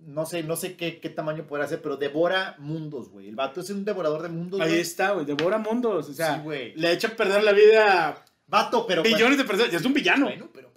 [0.00, 3.28] no sé, no sé qué, qué tamaño podrá ser, pero devora mundos, güey.
[3.28, 4.80] El vato es un devorador de mundos, Ahí güey.
[4.80, 5.24] está, güey.
[5.24, 6.08] Devora mundos.
[6.08, 6.74] O sea, Sí, güey.
[6.74, 9.02] le echa a perder la vida a Vato, pero...
[9.02, 9.72] billones de personas.
[9.72, 10.26] Ya es un villano.
[10.26, 10.71] Bueno, pero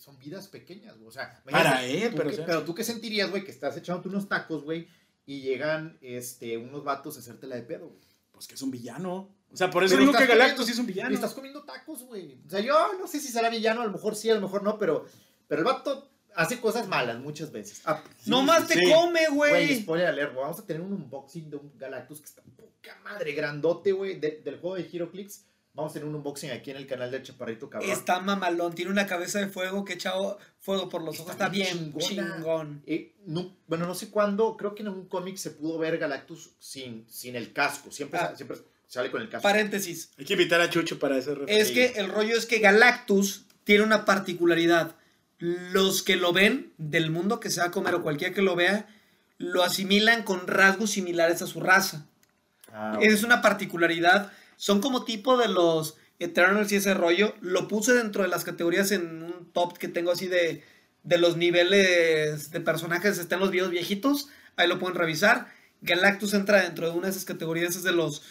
[0.00, 1.08] son vidas pequeñas, güey.
[1.08, 4.64] O sea, Para él, pero, pero tú qué sentirías, güey, que estás echándote unos tacos,
[4.64, 4.88] güey,
[5.26, 8.00] y llegan este, unos vatos a hacértela de pedo, güey.
[8.32, 9.34] Pues que es un villano.
[9.52, 11.10] O sea, por eso Pero digo que Galactus sí es un villano.
[11.10, 12.40] Y estás comiendo tacos, güey.
[12.46, 14.62] O sea, yo no sé si será villano, a lo mejor sí, a lo mejor
[14.62, 15.04] no, pero,
[15.46, 17.82] pero el vato hace cosas malas muchas veces.
[17.84, 18.92] Ah, sí, no más sí, te sí.
[18.92, 19.82] come, Güey, güey.
[19.82, 23.92] spoiler alert, vamos a tener un unboxing de un Galactus que está poca madre, grandote,
[23.92, 25.44] güey, de- del juego de HeroClix.
[25.72, 27.90] Vamos a tener un unboxing aquí en el canal del Chaparrito Cabrón.
[27.90, 31.30] Está mamalón, tiene una cabeza de fuego que echa o- fuego por los ojos.
[31.32, 32.34] Está bien chingona.
[32.36, 32.82] chingón.
[32.86, 36.50] Eh, no- bueno, no sé cuándo, creo que en un cómic se pudo ver Galactus
[36.58, 37.92] sin, sin el casco.
[37.92, 38.32] Siempre, Ah.
[38.34, 39.44] siempre sale con el casco.
[39.44, 40.10] Paréntesis.
[40.18, 41.60] Hay que invitar a Chucho para ese referente.
[41.60, 44.96] Es que el rollo es que Galactus tiene una particularidad.
[45.38, 48.56] Los que lo ven, del mundo que se va a comer o cualquiera que lo
[48.56, 48.88] vea,
[49.38, 52.06] lo asimilan con rasgos similares a su raza.
[52.72, 54.32] Ah, Es una particularidad.
[54.60, 57.34] Son como tipo de los Eternals y ese rollo.
[57.40, 60.62] Lo puse dentro de las categorías en un top que tengo así de,
[61.02, 63.16] de los niveles de personajes.
[63.16, 64.28] Están los videos viejitos.
[64.56, 65.48] Ahí lo pueden revisar.
[65.80, 67.74] Galactus entra dentro de una de esas categorías.
[67.74, 68.22] Es de los,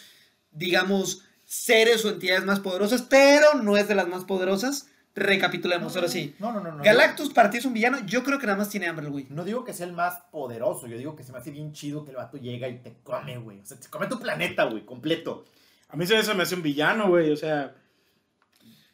[0.52, 3.02] digamos, seres o entidades más poderosas.
[3.02, 4.86] Pero no es de las más poderosas.
[5.16, 6.36] Recapitulemos, ahora sí.
[6.38, 6.84] No, no, no, no.
[6.84, 8.06] Galactus para ti es un villano.
[8.06, 9.26] Yo creo que nada más tiene hambre, güey.
[9.30, 12.04] No digo que sea el más poderoso, yo digo que se me hace bien chido
[12.04, 13.58] que el vato llega y te come, güey.
[13.58, 15.44] O sea, te come tu planeta, güey, completo.
[15.92, 17.30] A mí eso me hace un villano, güey.
[17.30, 17.74] O sea,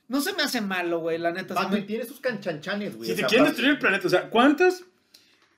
[0.09, 1.54] No se me hace malo, güey, la neta.
[1.68, 3.11] y me- tiene sus canchanchanes, güey.
[3.11, 4.85] si te quieren destruir el planeta, o sea, ¿cuántas,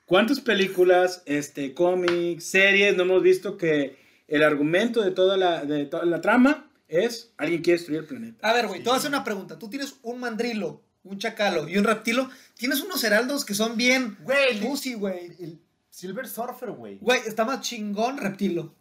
[0.06, 5.84] cuántas películas, este, cómics, series no hemos visto que el argumento de toda la, de
[5.86, 8.48] toda la trama es alguien quiere destruir el planeta?
[8.48, 9.58] A ver, güey, te voy a hacer una pregunta.
[9.58, 12.30] Tú tienes un mandrilo, un chacalo y un reptilo.
[12.56, 15.26] Tienes unos heraldos que son bien Güey, pussy, güey.
[15.40, 16.96] el Silver Surfer, güey.
[17.00, 18.74] Güey, está más chingón reptilo.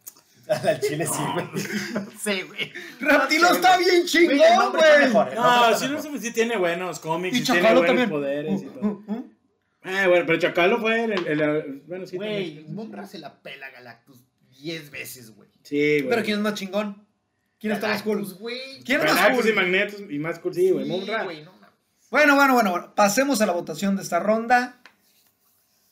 [0.68, 1.46] Al chile sí, güey.
[1.94, 2.72] No sé, güey.
[3.00, 3.88] Reptilo está güey.
[3.90, 5.34] bien chingón, güey.
[5.34, 8.10] No, sí, no sé, sí tiene buenos cómics, Y sí tiene buenos también.
[8.10, 9.04] poderes y Uh, todo.
[9.84, 12.16] Eh, bueno, pero Chacalo fue el, el- el- bueno, sí.
[12.16, 12.64] Güey.
[12.68, 14.18] Monra se la pela a Galactus
[14.60, 15.48] 10 veces, güey.
[15.62, 16.08] Sí, güey.
[16.10, 17.06] Pero ¿quién es más chingón?
[17.60, 18.16] ¿Quién está más cool?
[18.18, 18.82] Galactus, güey.
[18.84, 19.50] ¿Quién es más Galactus cool?
[19.50, 20.86] y Magnetos y más cool, sí, güey.
[20.88, 21.24] Monra.
[21.24, 21.68] güey, no mames.
[22.10, 22.94] Bueno, bueno, bueno, bueno.
[22.94, 24.80] Pasemos a la votación de esta ronda.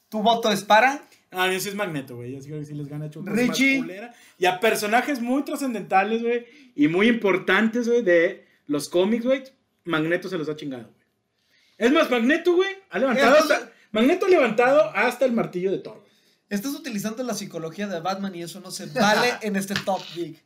[0.09, 1.03] Tu voto es para.
[1.39, 2.33] Ah, a mí sí es Magneto, güey.
[2.33, 3.79] Yo sí sí les gana más Richie.
[3.79, 4.15] culera.
[4.39, 6.47] Y a personajes muy trascendentales, güey.
[6.75, 9.43] Y muy importantes, güey, de los cómics, güey.
[9.85, 10.95] Magneto se los ha chingado, güey.
[11.79, 13.37] Es más, Magneto, güey, ha levantado.
[13.37, 16.03] Hasta- Magneto ha levantado hasta el martillo de Thor.
[16.49, 20.43] Estás utilizando la psicología de Batman y eso no se vale en este top big.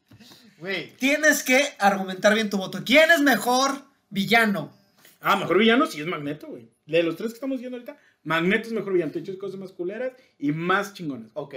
[0.59, 2.81] Güey, Tienes que argumentar bien tu voto.
[2.85, 4.73] ¿Quién es mejor villano?
[5.21, 6.69] Ah, mejor villano sí es Magneto, güey.
[6.87, 9.13] De los tres que estamos viendo ahorita, Magneto es mejor villano.
[9.13, 11.31] Te he hecho cosas más culeras y más chingonas.
[11.35, 11.55] ok.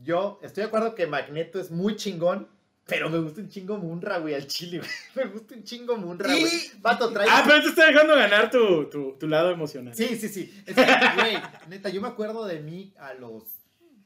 [0.00, 2.46] Yo estoy de acuerdo que Magneto es muy chingón,
[2.86, 4.90] pero me gusta un chingo Munra, güey, al chile, güey.
[5.16, 6.52] Me gusta un chingo Munra, Y- güey.
[6.80, 7.26] Vato, trae...
[7.28, 9.92] Ah, pero te está dejando ganar tu, tu, tu lado emocional.
[9.94, 10.54] Sí, sí, sí.
[10.64, 10.84] Es que,
[11.16, 11.36] güey,
[11.68, 13.42] neta, yo me acuerdo de mí a los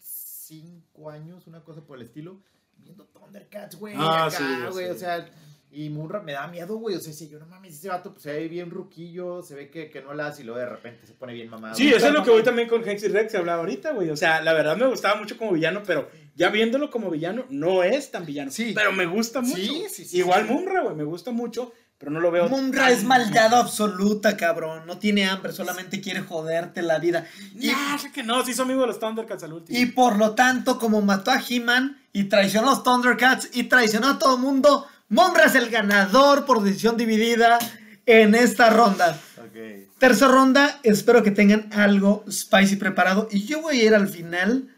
[0.00, 2.40] 5 años, una cosa por el estilo,
[2.78, 3.94] viendo Thundercats, güey.
[3.96, 4.92] Ah, acá, sí, güey, sé.
[4.92, 5.30] o sea,
[5.74, 6.96] y Munra me da miedo, güey.
[6.96, 9.70] O sea, si yo no mames, ese vato pues, se ve bien ruquillo, se ve
[9.70, 11.74] que, que no la hace y luego de repente se pone bien mamado.
[11.74, 14.10] Sí, eso es lo que voy también con Hex y Rex, se hablaba ahorita, güey.
[14.10, 17.82] O sea, la verdad me gustaba mucho como villano, pero ya viéndolo como villano, no
[17.82, 18.50] es tan villano.
[18.50, 18.72] Sí.
[18.74, 19.56] Pero me gusta mucho.
[19.56, 20.52] Sí, sí, sí, Igual sí.
[20.52, 22.48] Mumra, güey, me gusta mucho, pero no lo veo.
[22.50, 24.86] Munra es maldad absoluta, cabrón.
[24.86, 27.26] No tiene hambre, solamente quiere joderte la vida.
[27.58, 29.78] Y, Nah, sé que no, sí son amigos de los Thundercats al último.
[29.78, 34.08] y por lo tanto, como mató a He-Man y traicionó a los Thundercats y traicionó
[34.10, 37.58] a todo el mundo, Munra es el ganador por decisión dividida
[38.06, 39.20] en esta ronda.
[39.36, 39.90] Ok.
[39.98, 43.28] Tercera ronda, espero que tengan algo spicy preparado.
[43.30, 44.70] Y yo voy a ir al final.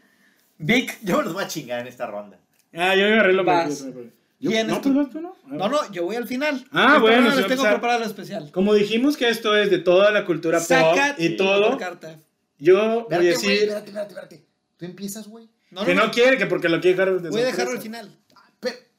[0.57, 2.37] Vic, Yo me los voy a chingar en esta ronda.
[2.73, 5.37] Ah, yo agarré lo ¿Quién No, es pues no, tú no.
[5.47, 6.65] no, no, yo voy al final.
[6.73, 8.51] Ah, Esta bueno, les tengo preparado lo especial.
[8.51, 12.19] Como dijimos que esto es de toda la cultura Saca pop y tu todo, carta.
[12.59, 14.45] yo voy a decir espérate, espérate, espérate.
[14.75, 15.49] Tú empiezas, güey.
[15.71, 17.71] No, no, que no, no quiere, que porque lo quiere dejar de voy a dejarlo
[17.71, 18.09] al final.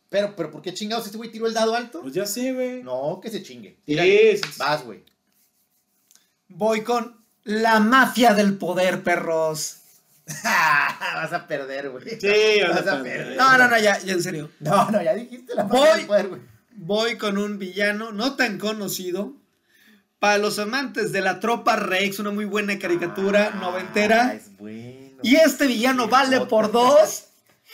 [0.09, 2.01] Pero, pero, ¿por qué chingados este güey tiró el dado alto?
[2.01, 2.83] Pues ya sé, güey.
[2.83, 3.71] No, que se chingue.
[3.71, 4.37] Sí, Tírale.
[4.37, 4.59] sí, sí.
[4.59, 5.05] Vas, güey.
[6.49, 9.79] Voy con la mafia del poder, perros.
[10.27, 12.19] Vas a perder, güey.
[12.21, 13.19] Sí, vas a vas a perder.
[13.19, 13.37] perder.
[13.37, 14.51] No, no, no, ya, ya en serio.
[14.61, 15.79] No, no, ya dijiste la Voy.
[15.81, 16.41] mafia del poder, güey.
[16.79, 19.35] Voy con un villano no tan conocido.
[20.19, 24.35] Para los amantes de la tropa Rex, una muy buena caricatura Ah, noventera.
[24.35, 25.19] es bueno.
[25.23, 27.26] Y este villano vale por dos.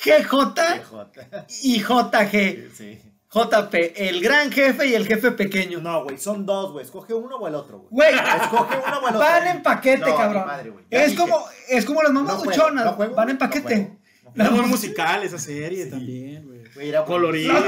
[0.05, 1.47] GJ PJ.
[1.63, 2.71] y JG.
[2.75, 3.01] Sí.
[3.35, 5.81] JP, el gran jefe y el jefe pequeño.
[5.81, 6.85] No, güey, son dos, güey.
[6.85, 7.89] Escoge uno o el otro, güey.
[7.91, 9.19] Güey, Escoge uno o el otro.
[9.19, 10.47] van en paquete, No, cabrón.
[10.47, 11.23] madre, es, dije.
[11.23, 12.85] como, es como las mamás No buchonas.
[12.85, 13.97] no juego, van en no paquete.
[14.35, 15.91] no La- muy musical esa serie Sí.
[15.91, 16.63] también, güey.
[17.07, 17.55] Colorido.
[17.55, 17.65] La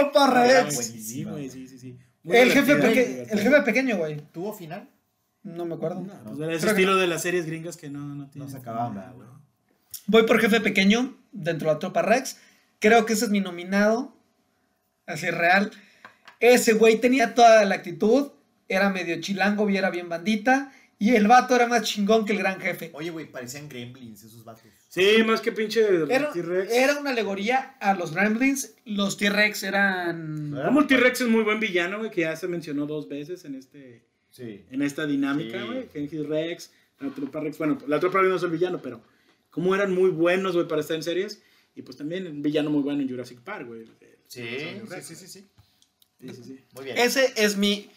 [0.00, 0.76] tropa Rex.
[0.76, 1.98] Sí, güey, sí, sí, sí.
[2.22, 4.16] Muy El jefe, peque- el pequeño, güey.
[4.32, 4.88] ¿Tuvo final?
[5.42, 6.00] No me acuerdo.
[6.00, 8.46] No, pues era ese Creo que estilo de las series gringas que no, no tiene.
[8.46, 9.28] No se acababan, ¿verdad, güey?
[10.06, 12.38] Voy por jefe pequeño dentro de la tropa Rex.
[12.78, 14.14] Creo que ese es mi nominado.
[15.06, 15.70] Así real.
[16.40, 18.32] Ese güey tenía toda la actitud.
[18.68, 20.72] Era medio chilango y era bien bandita.
[20.98, 22.90] Y el vato era más chingón que el gran jefe.
[22.94, 24.62] Oye, güey, parecían gremlins esos vatos.
[24.88, 26.72] Sí, más que pinche Era, T-Rex.
[26.72, 28.74] era una alegoría a los Gremlins.
[28.84, 30.54] Los T-Rex eran.
[30.64, 33.56] Como el T-Rex es muy buen villano, güey, que ya se mencionó dos veces en
[33.56, 34.64] este Sí.
[34.70, 35.66] en esta dinámica, Sí.
[35.66, 35.88] güey.
[35.92, 37.58] Genghis Rex, la tropa Rex.
[37.58, 39.02] Bueno, la tropa Rex no es el villano, pero
[39.54, 41.40] como eran muy buenos, güey, para estar en series.
[41.76, 43.84] Y pues también un villano muy bueno en Jurassic Park, güey.
[44.26, 46.42] Sí, Sí, sí, sí, sí, sí.
[46.42, 46.64] sí.
[46.74, 46.98] Muy bien.
[46.98, 47.88] Ese es mi,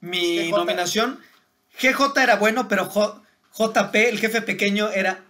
[0.00, 0.56] mi GJ.
[0.56, 1.18] nominación.
[1.80, 3.22] GJ era bueno, pero J-
[3.52, 5.24] JP, el jefe pequeño, era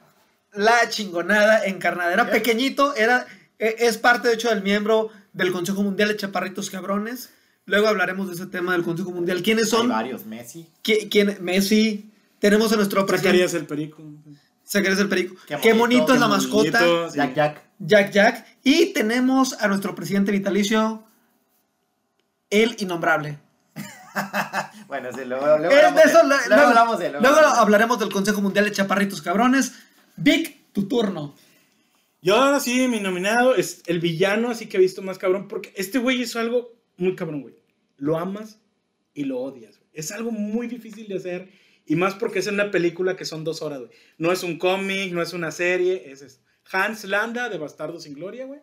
[0.55, 2.13] la chingonada encarnada.
[2.13, 2.33] Era ¿Qué?
[2.33, 3.27] pequeñito, era,
[3.59, 7.31] e- es parte, de hecho, del miembro del Consejo Mundial de Chaparritos Cabrones.
[7.67, 9.43] Luego hablaremos de ese tema del Consejo Mundial.
[9.43, 9.89] ¿Quiénes Hay son?
[9.89, 10.67] varios, Messi.
[10.83, 11.39] ¿Qui- quién?
[11.41, 12.11] Messi.
[12.39, 13.57] Tenemos a nuestro presidente.
[13.57, 14.03] El perico.
[14.67, 15.35] Zacarías el perico.
[15.47, 16.81] Qué Qué bonito, es la mascota.
[17.11, 17.17] Sí.
[17.17, 17.63] Jack Jack.
[17.79, 18.47] Jack Jack.
[18.63, 21.05] Y tenemos a nuestro presidente vitalicio,
[22.51, 23.39] el innombrable.
[24.87, 27.37] Bueno, sí, luego, luego hablamos de eso, de- lo- luego luego, hablamos de él, luego
[27.39, 29.73] hablaremos del Consejo Mundial de Chaparritos Cabrones.
[30.17, 31.35] Vic, tu turno.
[32.23, 35.73] Yo ahora sí, mi nominado es el villano, así que he visto más cabrón, porque
[35.77, 37.55] este güey hizo algo muy cabrón, güey.
[37.97, 38.59] Lo amas
[39.15, 39.91] y lo odias, güey.
[39.93, 41.51] Es algo muy difícil de hacer,
[41.87, 43.91] y más porque es en una película que son dos horas, güey.
[44.19, 46.41] No es un cómic, no es una serie, es.
[46.73, 48.61] Hans Landa de Bastardo sin Gloria, güey.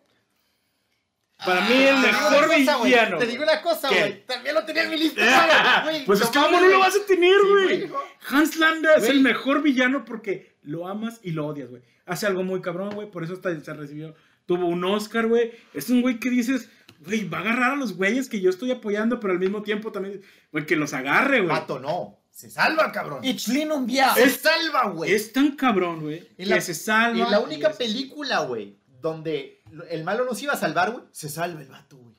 [1.44, 3.18] Para mí el digo mejor villano.
[3.18, 4.24] Te digo una cosa, güey.
[4.26, 6.04] También lo tenía en mi lista, güey.
[6.06, 7.90] Pues es que cómo no lo vas a tener, güey.
[8.28, 11.82] Hans Landa es el mejor villano porque lo amas y lo odias, güey.
[12.06, 13.10] Hace algo muy cabrón, güey.
[13.10, 14.14] Por eso hasta se recibió.
[14.46, 15.52] Tuvo un Oscar, güey.
[15.74, 16.68] Es un güey que dices,
[17.00, 19.92] güey, va a agarrar a los güeyes que yo estoy apoyando, pero al mismo tiempo
[19.92, 21.48] también, güey, que los agarre, güey.
[21.48, 22.21] Vato, no.
[22.32, 23.22] Se salva, cabrón.
[23.24, 24.14] Itzlin Umbia.
[24.14, 25.12] Se salva, güey.
[25.12, 27.28] Es tan cabrón, güey, que la- se salva.
[27.28, 31.04] Y la y única es- película, güey, donde el malo nos iba a salvar, güey,
[31.12, 32.14] se salva el vato, güey.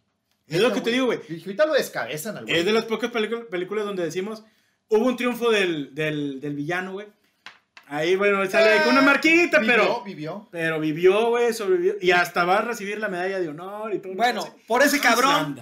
[0.47, 1.19] Es lo que te digo, güey.
[1.19, 2.57] Ahorita lo descabezan al güey.
[2.59, 4.43] Es de las pocas películas, películas donde decimos,
[4.87, 7.07] hubo un triunfo del, del, del villano, güey.
[7.87, 10.03] Ahí, bueno, sale con una marquita, Vivió, pero...
[10.03, 10.47] Vivió.
[10.51, 11.95] Pero vivió, güey, sobrevivió.
[12.01, 14.13] Y hasta va a recibir la medalla de honor y todo.
[14.13, 15.59] lo que Bueno, por ese cabrón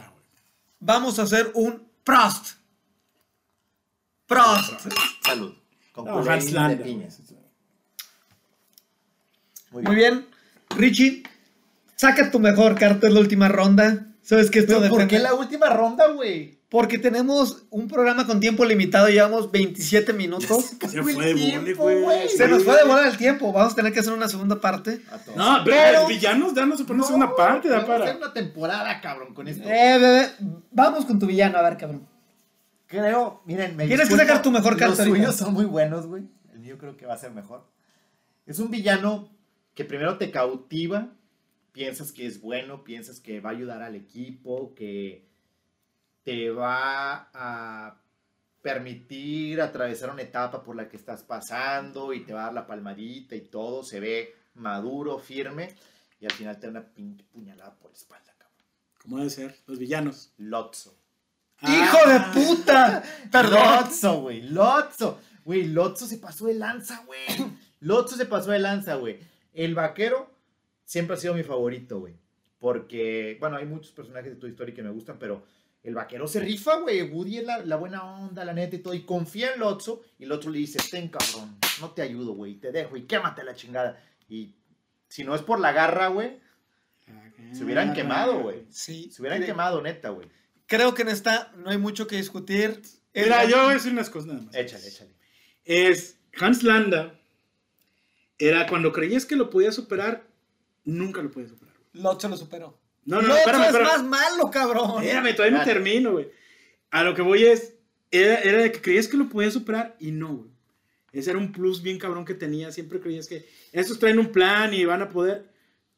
[0.79, 2.57] vamos a hacer un Prost.
[4.32, 4.88] Prost.
[5.26, 5.54] Salud.
[5.91, 6.84] Con No, de Landa.
[6.84, 7.08] piña.
[9.72, 10.13] Muy Muy bien.
[10.20, 10.28] bien.
[10.78, 11.24] Richie,
[11.96, 14.08] saca tu mejor carta en la última ronda.
[14.22, 16.60] Sabes que esto Pero ¿Por qué la última ronda, güey?
[16.70, 20.48] Porque tenemos un programa con tiempo limitado, llevamos 27 minutos.
[20.89, 22.30] Se Fue de boli, güey.
[22.30, 25.02] Se nos fue de volar el tiempo, vamos a tener que hacer una segunda parte.
[25.12, 25.36] A todos.
[25.36, 28.17] No, pero, villanos danos No, una parte, da vamos a hacer para.
[28.26, 29.63] una temporada, cabrón, con esto.
[29.67, 30.30] Eh, bebé,
[30.72, 32.08] vamos con tu villano, a ver, cabrón.
[32.91, 35.15] Creo, miren, me Tienes que sacar tu mejor carta Los ahorita.
[35.15, 36.27] suyos son muy buenos, güey.
[36.51, 37.65] El mío creo que va a ser mejor.
[38.45, 39.30] Es un villano
[39.73, 41.08] que primero te cautiva,
[41.71, 45.25] piensas que es bueno, piensas que va a ayudar al equipo, que
[46.23, 47.97] te va a
[48.62, 52.67] permitir atravesar una etapa por la que estás pasando y te va a dar la
[52.67, 55.69] palmadita y todo, se ve maduro, firme
[56.19, 58.65] y al final te da una pinche puñalada por la espalda, cabrón.
[59.01, 59.58] ¿Cómo debe ser?
[59.65, 60.34] Los villanos.
[60.38, 61.00] Lotso.
[61.62, 63.04] ¡Hijo de puta!
[63.32, 63.60] Perdón.
[63.60, 64.41] Lotso, güey.
[64.41, 65.19] Lotso.
[65.45, 67.19] Güey, Lotso se pasó de lanza, güey.
[67.82, 69.19] Lotso se pasó de lanza, güey.
[69.54, 70.32] El vaquero
[70.86, 72.15] siempre ha sido mi favorito, güey.
[72.60, 75.43] Porque, bueno, hay muchos personajes de tu historia que me gustan, pero
[75.84, 77.02] el vaquero se rifa, güey.
[77.02, 78.93] Woody es la, la buena onda, la neta y todo.
[78.93, 80.02] Y confía en Lotso.
[80.19, 82.56] Y el otro le dice, ten cabrón, no te ayudo, güey.
[82.56, 84.00] Te dejo y quémate la chingada.
[84.30, 84.54] Y
[85.08, 86.39] si no es por la garra, güey,
[87.52, 88.65] se hubieran quemado, güey.
[88.69, 89.10] Sí.
[89.12, 90.28] Se hubieran quemado, neta, güey.
[90.71, 92.81] Creo que en esta no hay mucho que discutir.
[93.13, 94.55] El- Mira, yo voy a decir unas cosas nada más.
[94.55, 95.12] Échale, échale.
[95.65, 97.19] Es Hans Landa.
[98.39, 100.25] Era cuando creías que lo podías superar,
[100.86, 101.75] nunca lo podías superar.
[101.91, 102.01] güey.
[102.03, 102.79] Lotso lo superó.
[103.03, 105.03] No, no, Lotso espérame, es más malo, cabrón.
[105.03, 106.29] Espérame, todavía no termino, güey.
[106.89, 107.73] A lo que voy es,
[108.10, 110.51] era, era de que creías que lo podías superar y no, güey.
[111.12, 112.71] Ese era un plus bien cabrón que tenía.
[112.71, 115.50] Siempre creías que estos traen un plan y van a poder.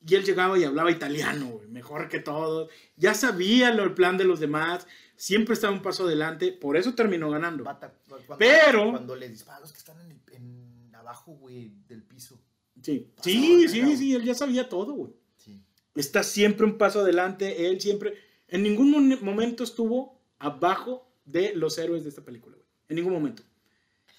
[0.06, 2.70] Y él llegaba y hablaba italiano, güey, mejor que todos.
[2.98, 4.86] Ya sabía lo, el plan de los demás.
[5.16, 6.52] Siempre estaba un paso adelante.
[6.52, 7.64] Por eso terminó ganando.
[7.64, 11.72] Bata- cuando, Pero- Cuando le dispara a los que están en, el- en abajo, güey,
[11.88, 12.42] del piso.
[12.82, 14.14] Sí, sí, sí.
[14.16, 15.14] Él ya sabía todo, güey.
[15.38, 15.64] Sí.
[15.96, 17.68] Está siempre un paso adelante.
[17.70, 18.14] Él siempre.
[18.50, 22.68] En ningún momento estuvo abajo de los héroes de esta película, güey.
[22.90, 23.44] En ningún momento.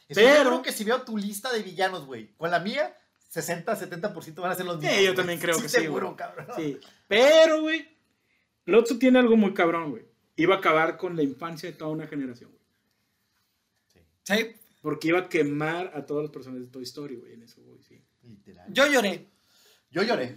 [0.09, 2.97] Estoy Pero- seguro que si veo tu lista de villanos, güey, con la mía,
[3.35, 4.97] 60, 70% van a ser los mismos.
[4.97, 6.47] Sí, yo también creo que sí, seguro, cabrón.
[6.55, 6.79] Sí.
[7.09, 7.85] Pero, güey,
[8.65, 10.05] Lotso tiene algo muy cabrón, güey.
[10.37, 14.05] Iba a acabar con la infancia de toda una generación, güey.
[14.23, 14.55] Sí.
[14.81, 17.83] Porque iba a quemar a todos los personajes de Toy Story, güey, en eso, güey,
[17.83, 18.01] sí.
[18.23, 18.73] Literal.
[18.73, 19.27] Yo lloré.
[19.91, 20.37] Yo lloré.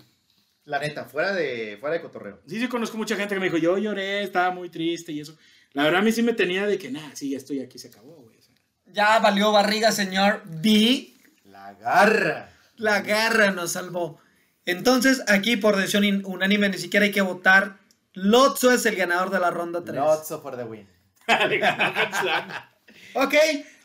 [0.65, 2.41] La neta, fuera de, fuera de cotorreo.
[2.47, 5.37] Sí, sí, conozco mucha gente que me dijo, yo lloré, estaba muy triste y eso.
[5.73, 7.89] La verdad, a mí sí me tenía de que, nada, sí, ya estoy aquí, se
[7.89, 8.37] acabó, güey.
[8.37, 8.55] o sea.
[8.87, 10.41] Ya valió barriga, señor.
[10.45, 11.13] D.
[11.45, 12.56] La garra.
[12.77, 14.19] La garra nos salvó.
[14.65, 17.77] Entonces, aquí por decisión unánime, ni siquiera hay que votar.
[18.13, 19.95] Lotso es el ganador de la ronda 3.
[19.95, 20.87] Lotso for the win.
[21.27, 21.51] Hans
[22.23, 22.75] Landa.
[23.13, 23.33] Ok.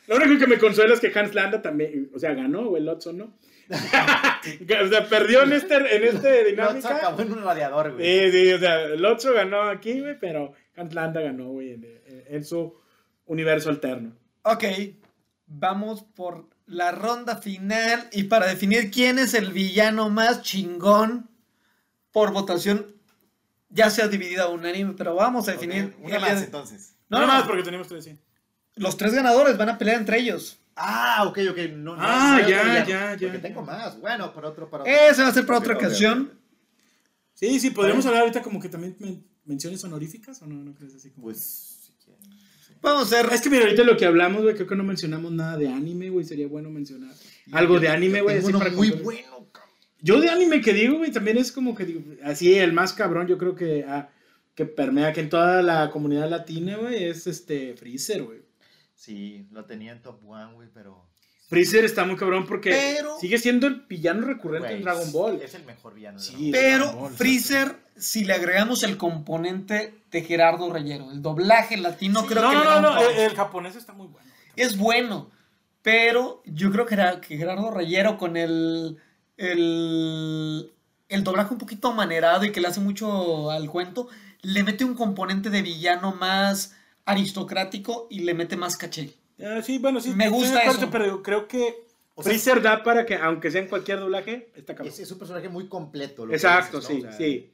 [0.07, 3.13] Lo único que me consuela es que Hans Landa también, o sea, ganó, güey, Lotso
[3.13, 3.37] no.
[3.69, 6.95] o sea, perdió en este, en este Lotso dinámica.
[6.97, 8.31] acabó en un radiador, güey.
[8.31, 12.23] Sí, sí, o sea, Lotso ganó aquí, güey, pero Hans Landa ganó, güey, en, en-
[12.27, 12.75] en su
[13.25, 14.13] universo alterno.
[14.43, 14.63] Ok.
[15.45, 18.09] Vamos por la ronda final.
[18.11, 21.29] Y para definir quién es el villano más chingón
[22.11, 22.87] por votación,
[23.69, 25.95] ya se ha dividido a unánime, pero vamos a definir.
[25.99, 26.95] Una más entonces.
[27.09, 28.19] No, No, no, más porque tenemos que decir.
[28.75, 30.59] Los tres ganadores van a pelear entre ellos.
[30.75, 31.57] Ah, ok, ok.
[31.75, 33.41] No, no, Ah, no, ya, no, ya, ya, Porque ya.
[33.41, 33.99] tengo más.
[33.99, 34.93] Bueno, para otro, para otro.
[34.93, 36.39] Ese va a ser para otra Ok, ok, ocasión.
[37.35, 40.95] Sí, sí, podríamos hablar ahorita como que también men- menciones honoríficas o no, no crees
[40.95, 41.25] así como.
[41.25, 41.72] Pues, sí.
[42.83, 43.33] Vamos a hacer.
[43.33, 46.09] Es que mira, ahorita lo que hablamos, güey, creo que no mencionamos nada de anime,
[46.09, 47.09] güey, sería bueno mencionar
[47.51, 49.71] algo de anime, güey, para muy contar- bueno, cabrón.
[50.01, 53.25] Yo de anime que digo, güey, también es como que digo, así el más cabrón,
[53.27, 54.09] yo creo que ah,
[54.53, 58.41] que permea que en toda la comunidad latina, güey, es este Freezer, güey.
[58.95, 61.09] Sí, lo tenía en top one, güey, pero.
[61.49, 65.41] Freezer está muy cabrón porque Pero- sigue siendo el villano recurrente en Dragon Ball.
[65.41, 66.51] Es el mejor villano de Sí, Ball.
[66.51, 72.21] Dragon Pero Ball, Freezer, si le agregamos el componente de Gerardo Reyero, el doblaje latino,
[72.21, 74.27] Sí, creo no, que no, le da no, no, el, el japonés está muy bueno.
[74.55, 75.29] es bueno.
[75.81, 78.97] Pero yo creo que, Gera- que Gerardo Reyero con el,
[79.37, 80.71] el,
[81.09, 84.07] el doblaje un poquito manerado y que le hace mucho al cuento,
[84.41, 86.75] le mete un componente de villano más
[87.05, 89.13] aristocrático y le mete más caché.
[89.43, 90.11] Ah, sí, bueno, sí.
[90.11, 90.89] Me gusta eso.
[90.89, 94.75] Pero creo que O sea, Freezer da para que, aunque sea en cualquier doblaje, está
[94.75, 94.93] cabrón.
[94.93, 96.25] Es, es un personaje muy completo.
[96.25, 96.95] lo que Exacto, dices, ¿no?
[96.95, 97.52] sí, O sea, sí.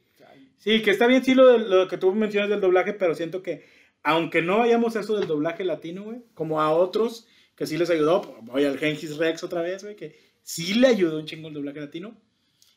[0.60, 3.42] Sí, que está bien, sí, lo, de- lo que tú mencionas del doblaje, pero siento
[3.42, 3.64] que,
[4.04, 7.90] aunque no vayamos a eso del doblaje latino, güey, como a otros que sí les
[7.90, 11.54] ayudó, voy al Gengis Rex otra vez, güey, que sí le ayudó un chingo el
[11.54, 12.16] doblaje latino,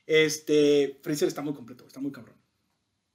[0.07, 2.35] este, Freezer está muy completo, está muy cabrón.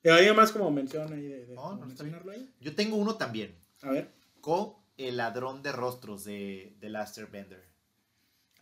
[0.03, 2.49] Y hay más como mención ahí de, de No, no, está mencionarlo ahí.
[2.61, 3.55] Yo tengo uno también.
[3.83, 4.11] A ver.
[4.41, 7.65] Co, el ladrón de rostros de, de Laster Bender.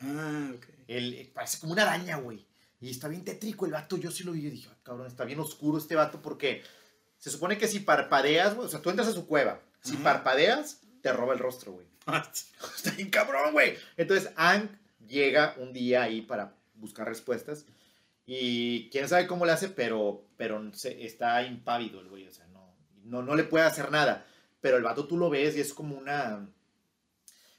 [0.01, 0.67] Ah, ok.
[0.89, 2.47] Eh, parece como una araña, güey.
[2.81, 3.97] Y está bien tétrico el vato.
[3.97, 6.63] Yo sí lo vi y dije, "Ah, cabrón, está bien oscuro este vato porque
[7.19, 9.61] se supone que si parpadeas, güey, o sea, tú entras a su cueva.
[9.81, 11.87] Si parpadeas, te roba el rostro, güey.
[12.77, 13.77] Está bien cabrón, güey.
[13.97, 14.69] Entonces, Ang
[15.07, 17.65] llega un día ahí para buscar respuestas.
[18.27, 22.27] Y quién sabe cómo le hace, pero, pero se- está impávido el güey.
[22.27, 24.27] O sea, no, no, no le puede hacer nada.
[24.61, 26.49] Pero el vato tú lo ves y es como una.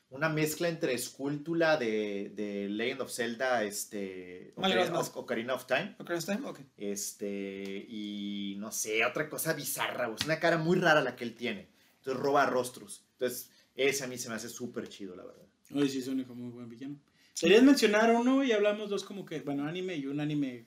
[0.09, 4.53] Una mezcla entre escultura de, de Legend of Zelda, este.
[4.55, 4.99] Ocarina.
[5.15, 5.95] Ocarina of Time.
[5.99, 6.45] ¿Ok, está bien?
[6.45, 6.59] Ok.
[6.77, 7.85] Este.
[7.89, 10.17] Y no sé, otra cosa bizarra, güey.
[10.19, 11.67] Es una cara muy rara la que él tiene.
[11.99, 13.03] Entonces roba rostros.
[13.13, 15.43] Entonces, ese a mí se me hace súper chido, la verdad.
[15.75, 16.95] Oye, sí, suena como muy buen villano.
[17.39, 20.65] ¿Querías mencionar uno y hablamos dos como que, bueno, anime y un anime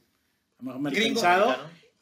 [0.61, 1.21] a lo mejor Gringo.
[1.23, 1.57] ¿no?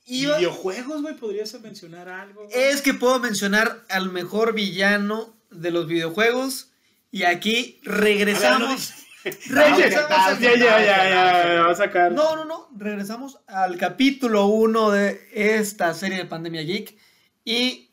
[0.06, 2.48] Iba- Videojuegos, güey, podrías mencionar algo.
[2.50, 6.72] Es que puedo mencionar al mejor villano de los videojuegos.
[7.10, 8.92] Y aquí regresamos.
[9.24, 12.12] regresamos al- Ya, ya, ya, ya, ya, va a sacar.
[12.12, 12.68] No, no, no.
[12.76, 16.96] Regresamos al capítulo 1 de esta serie de Pandemia Geek.
[17.44, 17.90] Y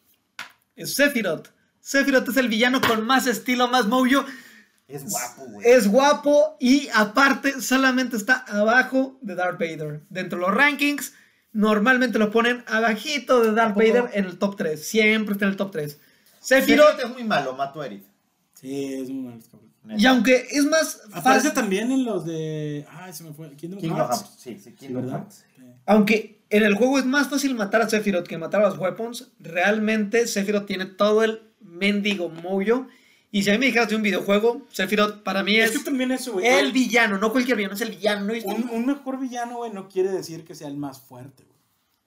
[0.75, 1.49] es Sephiroth.
[1.79, 4.25] Sephiroth es el villano con más estilo, más mojo.
[4.87, 5.67] Es guapo, güey.
[5.67, 10.01] Es guapo y aparte solamente está abajo de Darth Vader.
[10.09, 11.13] Dentro de los rankings,
[11.53, 13.75] normalmente lo ponen abajito de Darth?
[13.75, 14.87] Vader en el top 3.
[14.87, 15.99] Siempre está en el top 3.
[16.39, 18.03] Sephiroth Sephiroth, es muy malo, a Eric.
[18.65, 19.39] Sí, es muy malo.
[19.51, 19.99] cabrón.
[19.99, 22.85] y aunque es más Aparece fácil, también en los de.
[22.89, 23.51] Ah, se me fue.
[23.55, 24.19] Kingdom, Kingdom Hearts.
[24.21, 24.35] Hearts.
[24.37, 25.19] Sí, sí, Sí, Kingdom ¿verdad?
[25.19, 25.45] Hearts.
[25.55, 25.63] Sí.
[25.85, 29.31] aunque en el juego es más fácil matar a Sephiroth que matar a los weapons,
[29.39, 32.87] realmente Sephiroth tiene todo el mendigo mojo.
[33.31, 35.83] Y si a mí me dijeras de un videojuego, Sephiroth para mí Es es, que
[35.83, 36.45] también eso, güey.
[36.45, 38.25] el villano, no cualquier villano, es el villano.
[38.25, 38.33] ¿no?
[38.45, 41.55] Un, un mejor villano, güey, no quiere decir que sea el más fuerte, güey.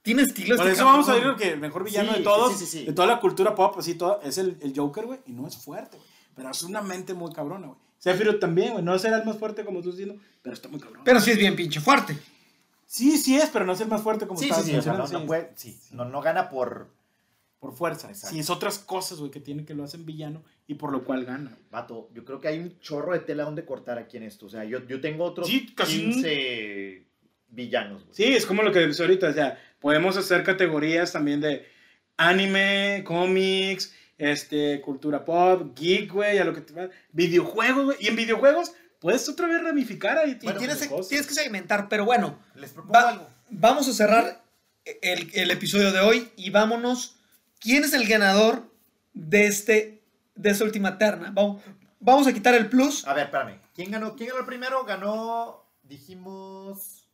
[0.01, 2.53] Tiene estilo Por este eso vamos a ver que el mejor villano Sí, de todos,
[2.59, 2.85] sí, sí, sí.
[2.87, 5.57] de toda la cultura pop, así todo, es el, el Joker, güey, y no es
[5.59, 6.09] fuerte, güey.
[6.39, 7.79] Pero es una mente muy cabrona, güey.
[7.99, 10.81] Sephiroth también, güey, no será el más fuerte como tú estás diciendo, pero está muy
[10.81, 11.03] cabrón.
[11.05, 12.17] Pero sí es bien pinche fuerte.
[12.87, 14.93] sí, sí es, pero no es el más fuerte como Sí, sí, sí, o sea,
[14.95, 16.97] no, sí, puede, sí, no, no gana por
[17.59, 18.07] por fuerza.
[18.09, 18.35] Exacto.
[18.35, 21.25] Sí, es otras cosas, güey, que tiene que lo hacen villano y por lo cual
[21.25, 21.59] gana.
[21.73, 22.09] vato.
[22.15, 24.47] Yo creo que hay un chorro de tela donde cortar aquí en esto.
[24.47, 27.03] O sea, yo, yo tengo otros Sí, casi un- 15
[27.49, 28.15] villanos, güey.
[28.15, 31.67] Sí, es como lo que decía ahorita, o sea, podemos hacer categorías también de
[32.17, 38.09] anime, cómics, este, cultura pop, geek, güey, a lo que te va, videojuegos, güey, y
[38.09, 40.35] en videojuegos puedes otra vez ramificar ahí.
[40.35, 40.89] Tienes,
[41.27, 43.29] que segmentar, pero bueno, Les propongo va- algo.
[43.51, 44.43] vamos a cerrar
[44.85, 47.15] el, el episodio de hoy y vámonos.
[47.61, 48.71] ¿Quién es el ganador
[49.15, 50.03] de, este,
[50.35, 51.31] de esta última terna?
[51.33, 51.63] Vamos,
[52.01, 53.07] vamos a quitar el plus.
[53.07, 53.59] A ver, espérame.
[53.75, 54.17] ¿Quién ganó?
[54.17, 54.85] ¿Quién ganó el primero?
[54.85, 55.65] Ganó.
[55.83, 57.09] Dijimos.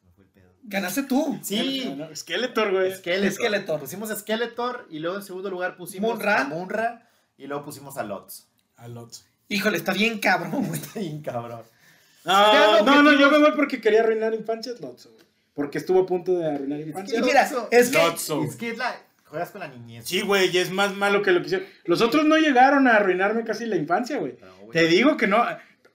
[0.00, 0.49] Se me fue el pedo.
[0.62, 1.38] Ganaste tú.
[1.42, 1.84] Sí.
[1.96, 2.92] No, no, Skeletor, güey.
[2.94, 3.32] Skeletor.
[3.32, 3.80] Skeletor.
[3.80, 6.40] Pusimos a Skeletor y luego en segundo lugar pusimos Munra.
[6.42, 7.08] a Munra
[7.38, 8.46] y luego pusimos a Lots.
[8.76, 9.24] A Lotso.
[9.48, 10.80] Híjole, está bien cabrón, güey.
[10.80, 11.62] Está bien cabrón.
[12.24, 15.24] No, no, yo me voy porque quería arruinar infancias, Lotso, güey.
[15.54, 17.24] Porque estuvo a punto de arruinar Y infancias.
[17.24, 18.42] mira, es que Lotso.
[18.44, 18.94] Es que es la.
[19.24, 20.06] Juegas con la niñez.
[20.08, 21.66] Sí, güey, y es más malo que lo que hicieron.
[21.84, 24.36] Los otros no llegaron a arruinarme casi la infancia, güey.
[24.40, 24.70] No, güey.
[24.72, 25.44] Te digo que no.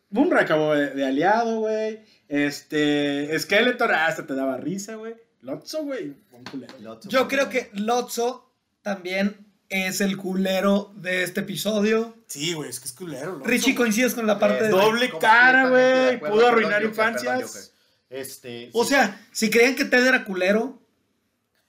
[0.09, 1.99] Bunra acabó de, de aliado, güey.
[2.27, 3.37] Este.
[3.39, 5.15] Skeletor hasta te daba risa, güey.
[5.41, 6.13] Lotso, güey.
[6.31, 6.73] buen culero.
[6.79, 8.51] Lotso yo creo que Lotso
[8.81, 12.15] también es el culero de este episodio.
[12.27, 13.33] Sí, güey, es que es culero.
[13.33, 14.69] Lotso, Richie, coincides con la parte Eh, de...
[14.69, 17.51] doble cara, güey, pudo arruinar Perdón, infancias.
[17.51, 17.69] perdón.
[18.09, 18.69] Este.
[18.73, 18.89] O sí.
[18.91, 20.81] sea, si creían que Ted era culero,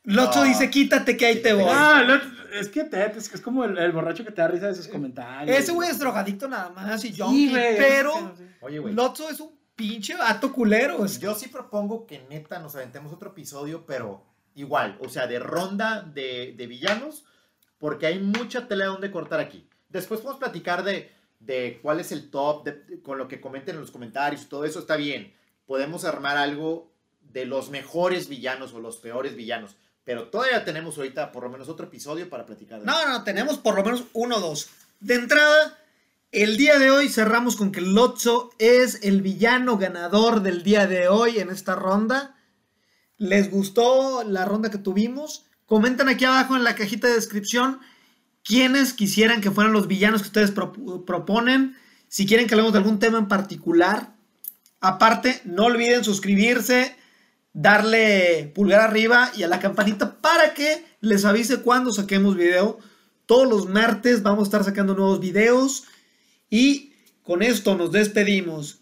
[0.05, 0.45] Lotso No.
[0.47, 1.65] dice, quítate que ahí te voy.
[1.69, 4.49] Ah, Lotso- es que Ted, es que es como el, el borracho que te da
[4.49, 5.57] risa de sus comentarios.
[5.57, 8.45] Ese güey es drogadicto nada más y Sí, junkie, güey, pero sí.
[8.61, 8.95] Oye, güey.
[8.95, 11.05] Lotso es un pinche vato culero.
[11.05, 14.25] es- Yo sí propongo que neta nos aventemos otro episodio, pero
[14.55, 17.25] igual, o sea, de ronda de, de villanos,
[17.79, 19.69] porque hay mucha tela donde cortar aquí.
[19.91, 23.83] Después podemos platicar de, de cuál es el top, de- con lo que comenten en
[23.83, 25.35] los comentarios, todo eso está bien.
[25.67, 26.91] Podemos armar algo
[27.21, 29.77] de los mejores villanos o los peores villanos,
[30.07, 33.59] pero todavía tenemos ahorita por lo menos otro episodio para platicar de No, no, tenemos
[33.59, 34.71] por lo menos uno o dos.
[35.01, 35.77] De entrada,
[36.31, 41.09] el día de hoy cerramos con que Lotso es el villano ganador del día de
[41.09, 42.37] hoy en esta ronda.
[43.19, 45.45] ¿Les gustó la ronda que tuvimos?
[45.67, 47.81] Comenten aquí abajo en la cajita de descripción
[48.45, 51.77] quiénes quisieran que fueran los villanos que ustedes proponen.
[52.07, 54.15] Si quieren que hablemos de algún tema en particular.
[54.81, 56.95] Aparte, no olviden suscribirse,
[57.57, 62.79] darle pulgar arriba y a la campanita para que les avise cuando saquemos video.
[63.25, 65.85] Todos los martes vamos a estar sacando nuevos videos.
[66.51, 66.93] Y
[67.23, 68.81] con esto nos despedimos.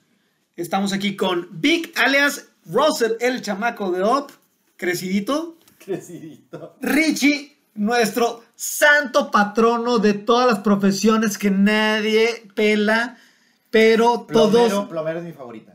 [0.56, 4.32] Estamos aquí con Vic, alias Russell, el chamaco de Op,
[4.76, 5.56] crecidito.
[5.78, 6.76] Crecidito.
[6.80, 13.18] Richie, nuestro santo patrono de todas las profesiones que nadie pela,
[13.70, 14.68] pero todos...
[14.68, 15.73] Plomero, Plomero es mi favorita.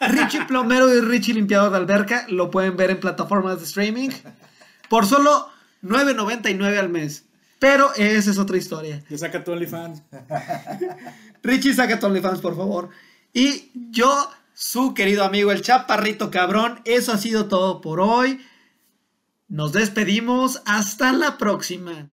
[0.00, 4.10] Richie Plomero y Richie Limpiador de Alberca lo pueden ver en plataformas de streaming
[4.88, 5.48] por solo
[5.82, 7.24] 9.99 al mes.
[7.58, 9.02] Pero esa es otra historia.
[9.08, 10.02] Ya saca tu OnlyFans.
[11.42, 12.90] Richie, saca tu OnlyFans, por favor.
[13.32, 16.80] Y yo, su querido amigo, el chaparrito cabrón.
[16.84, 18.44] Eso ha sido todo por hoy.
[19.48, 20.62] Nos despedimos.
[20.66, 22.10] Hasta la próxima.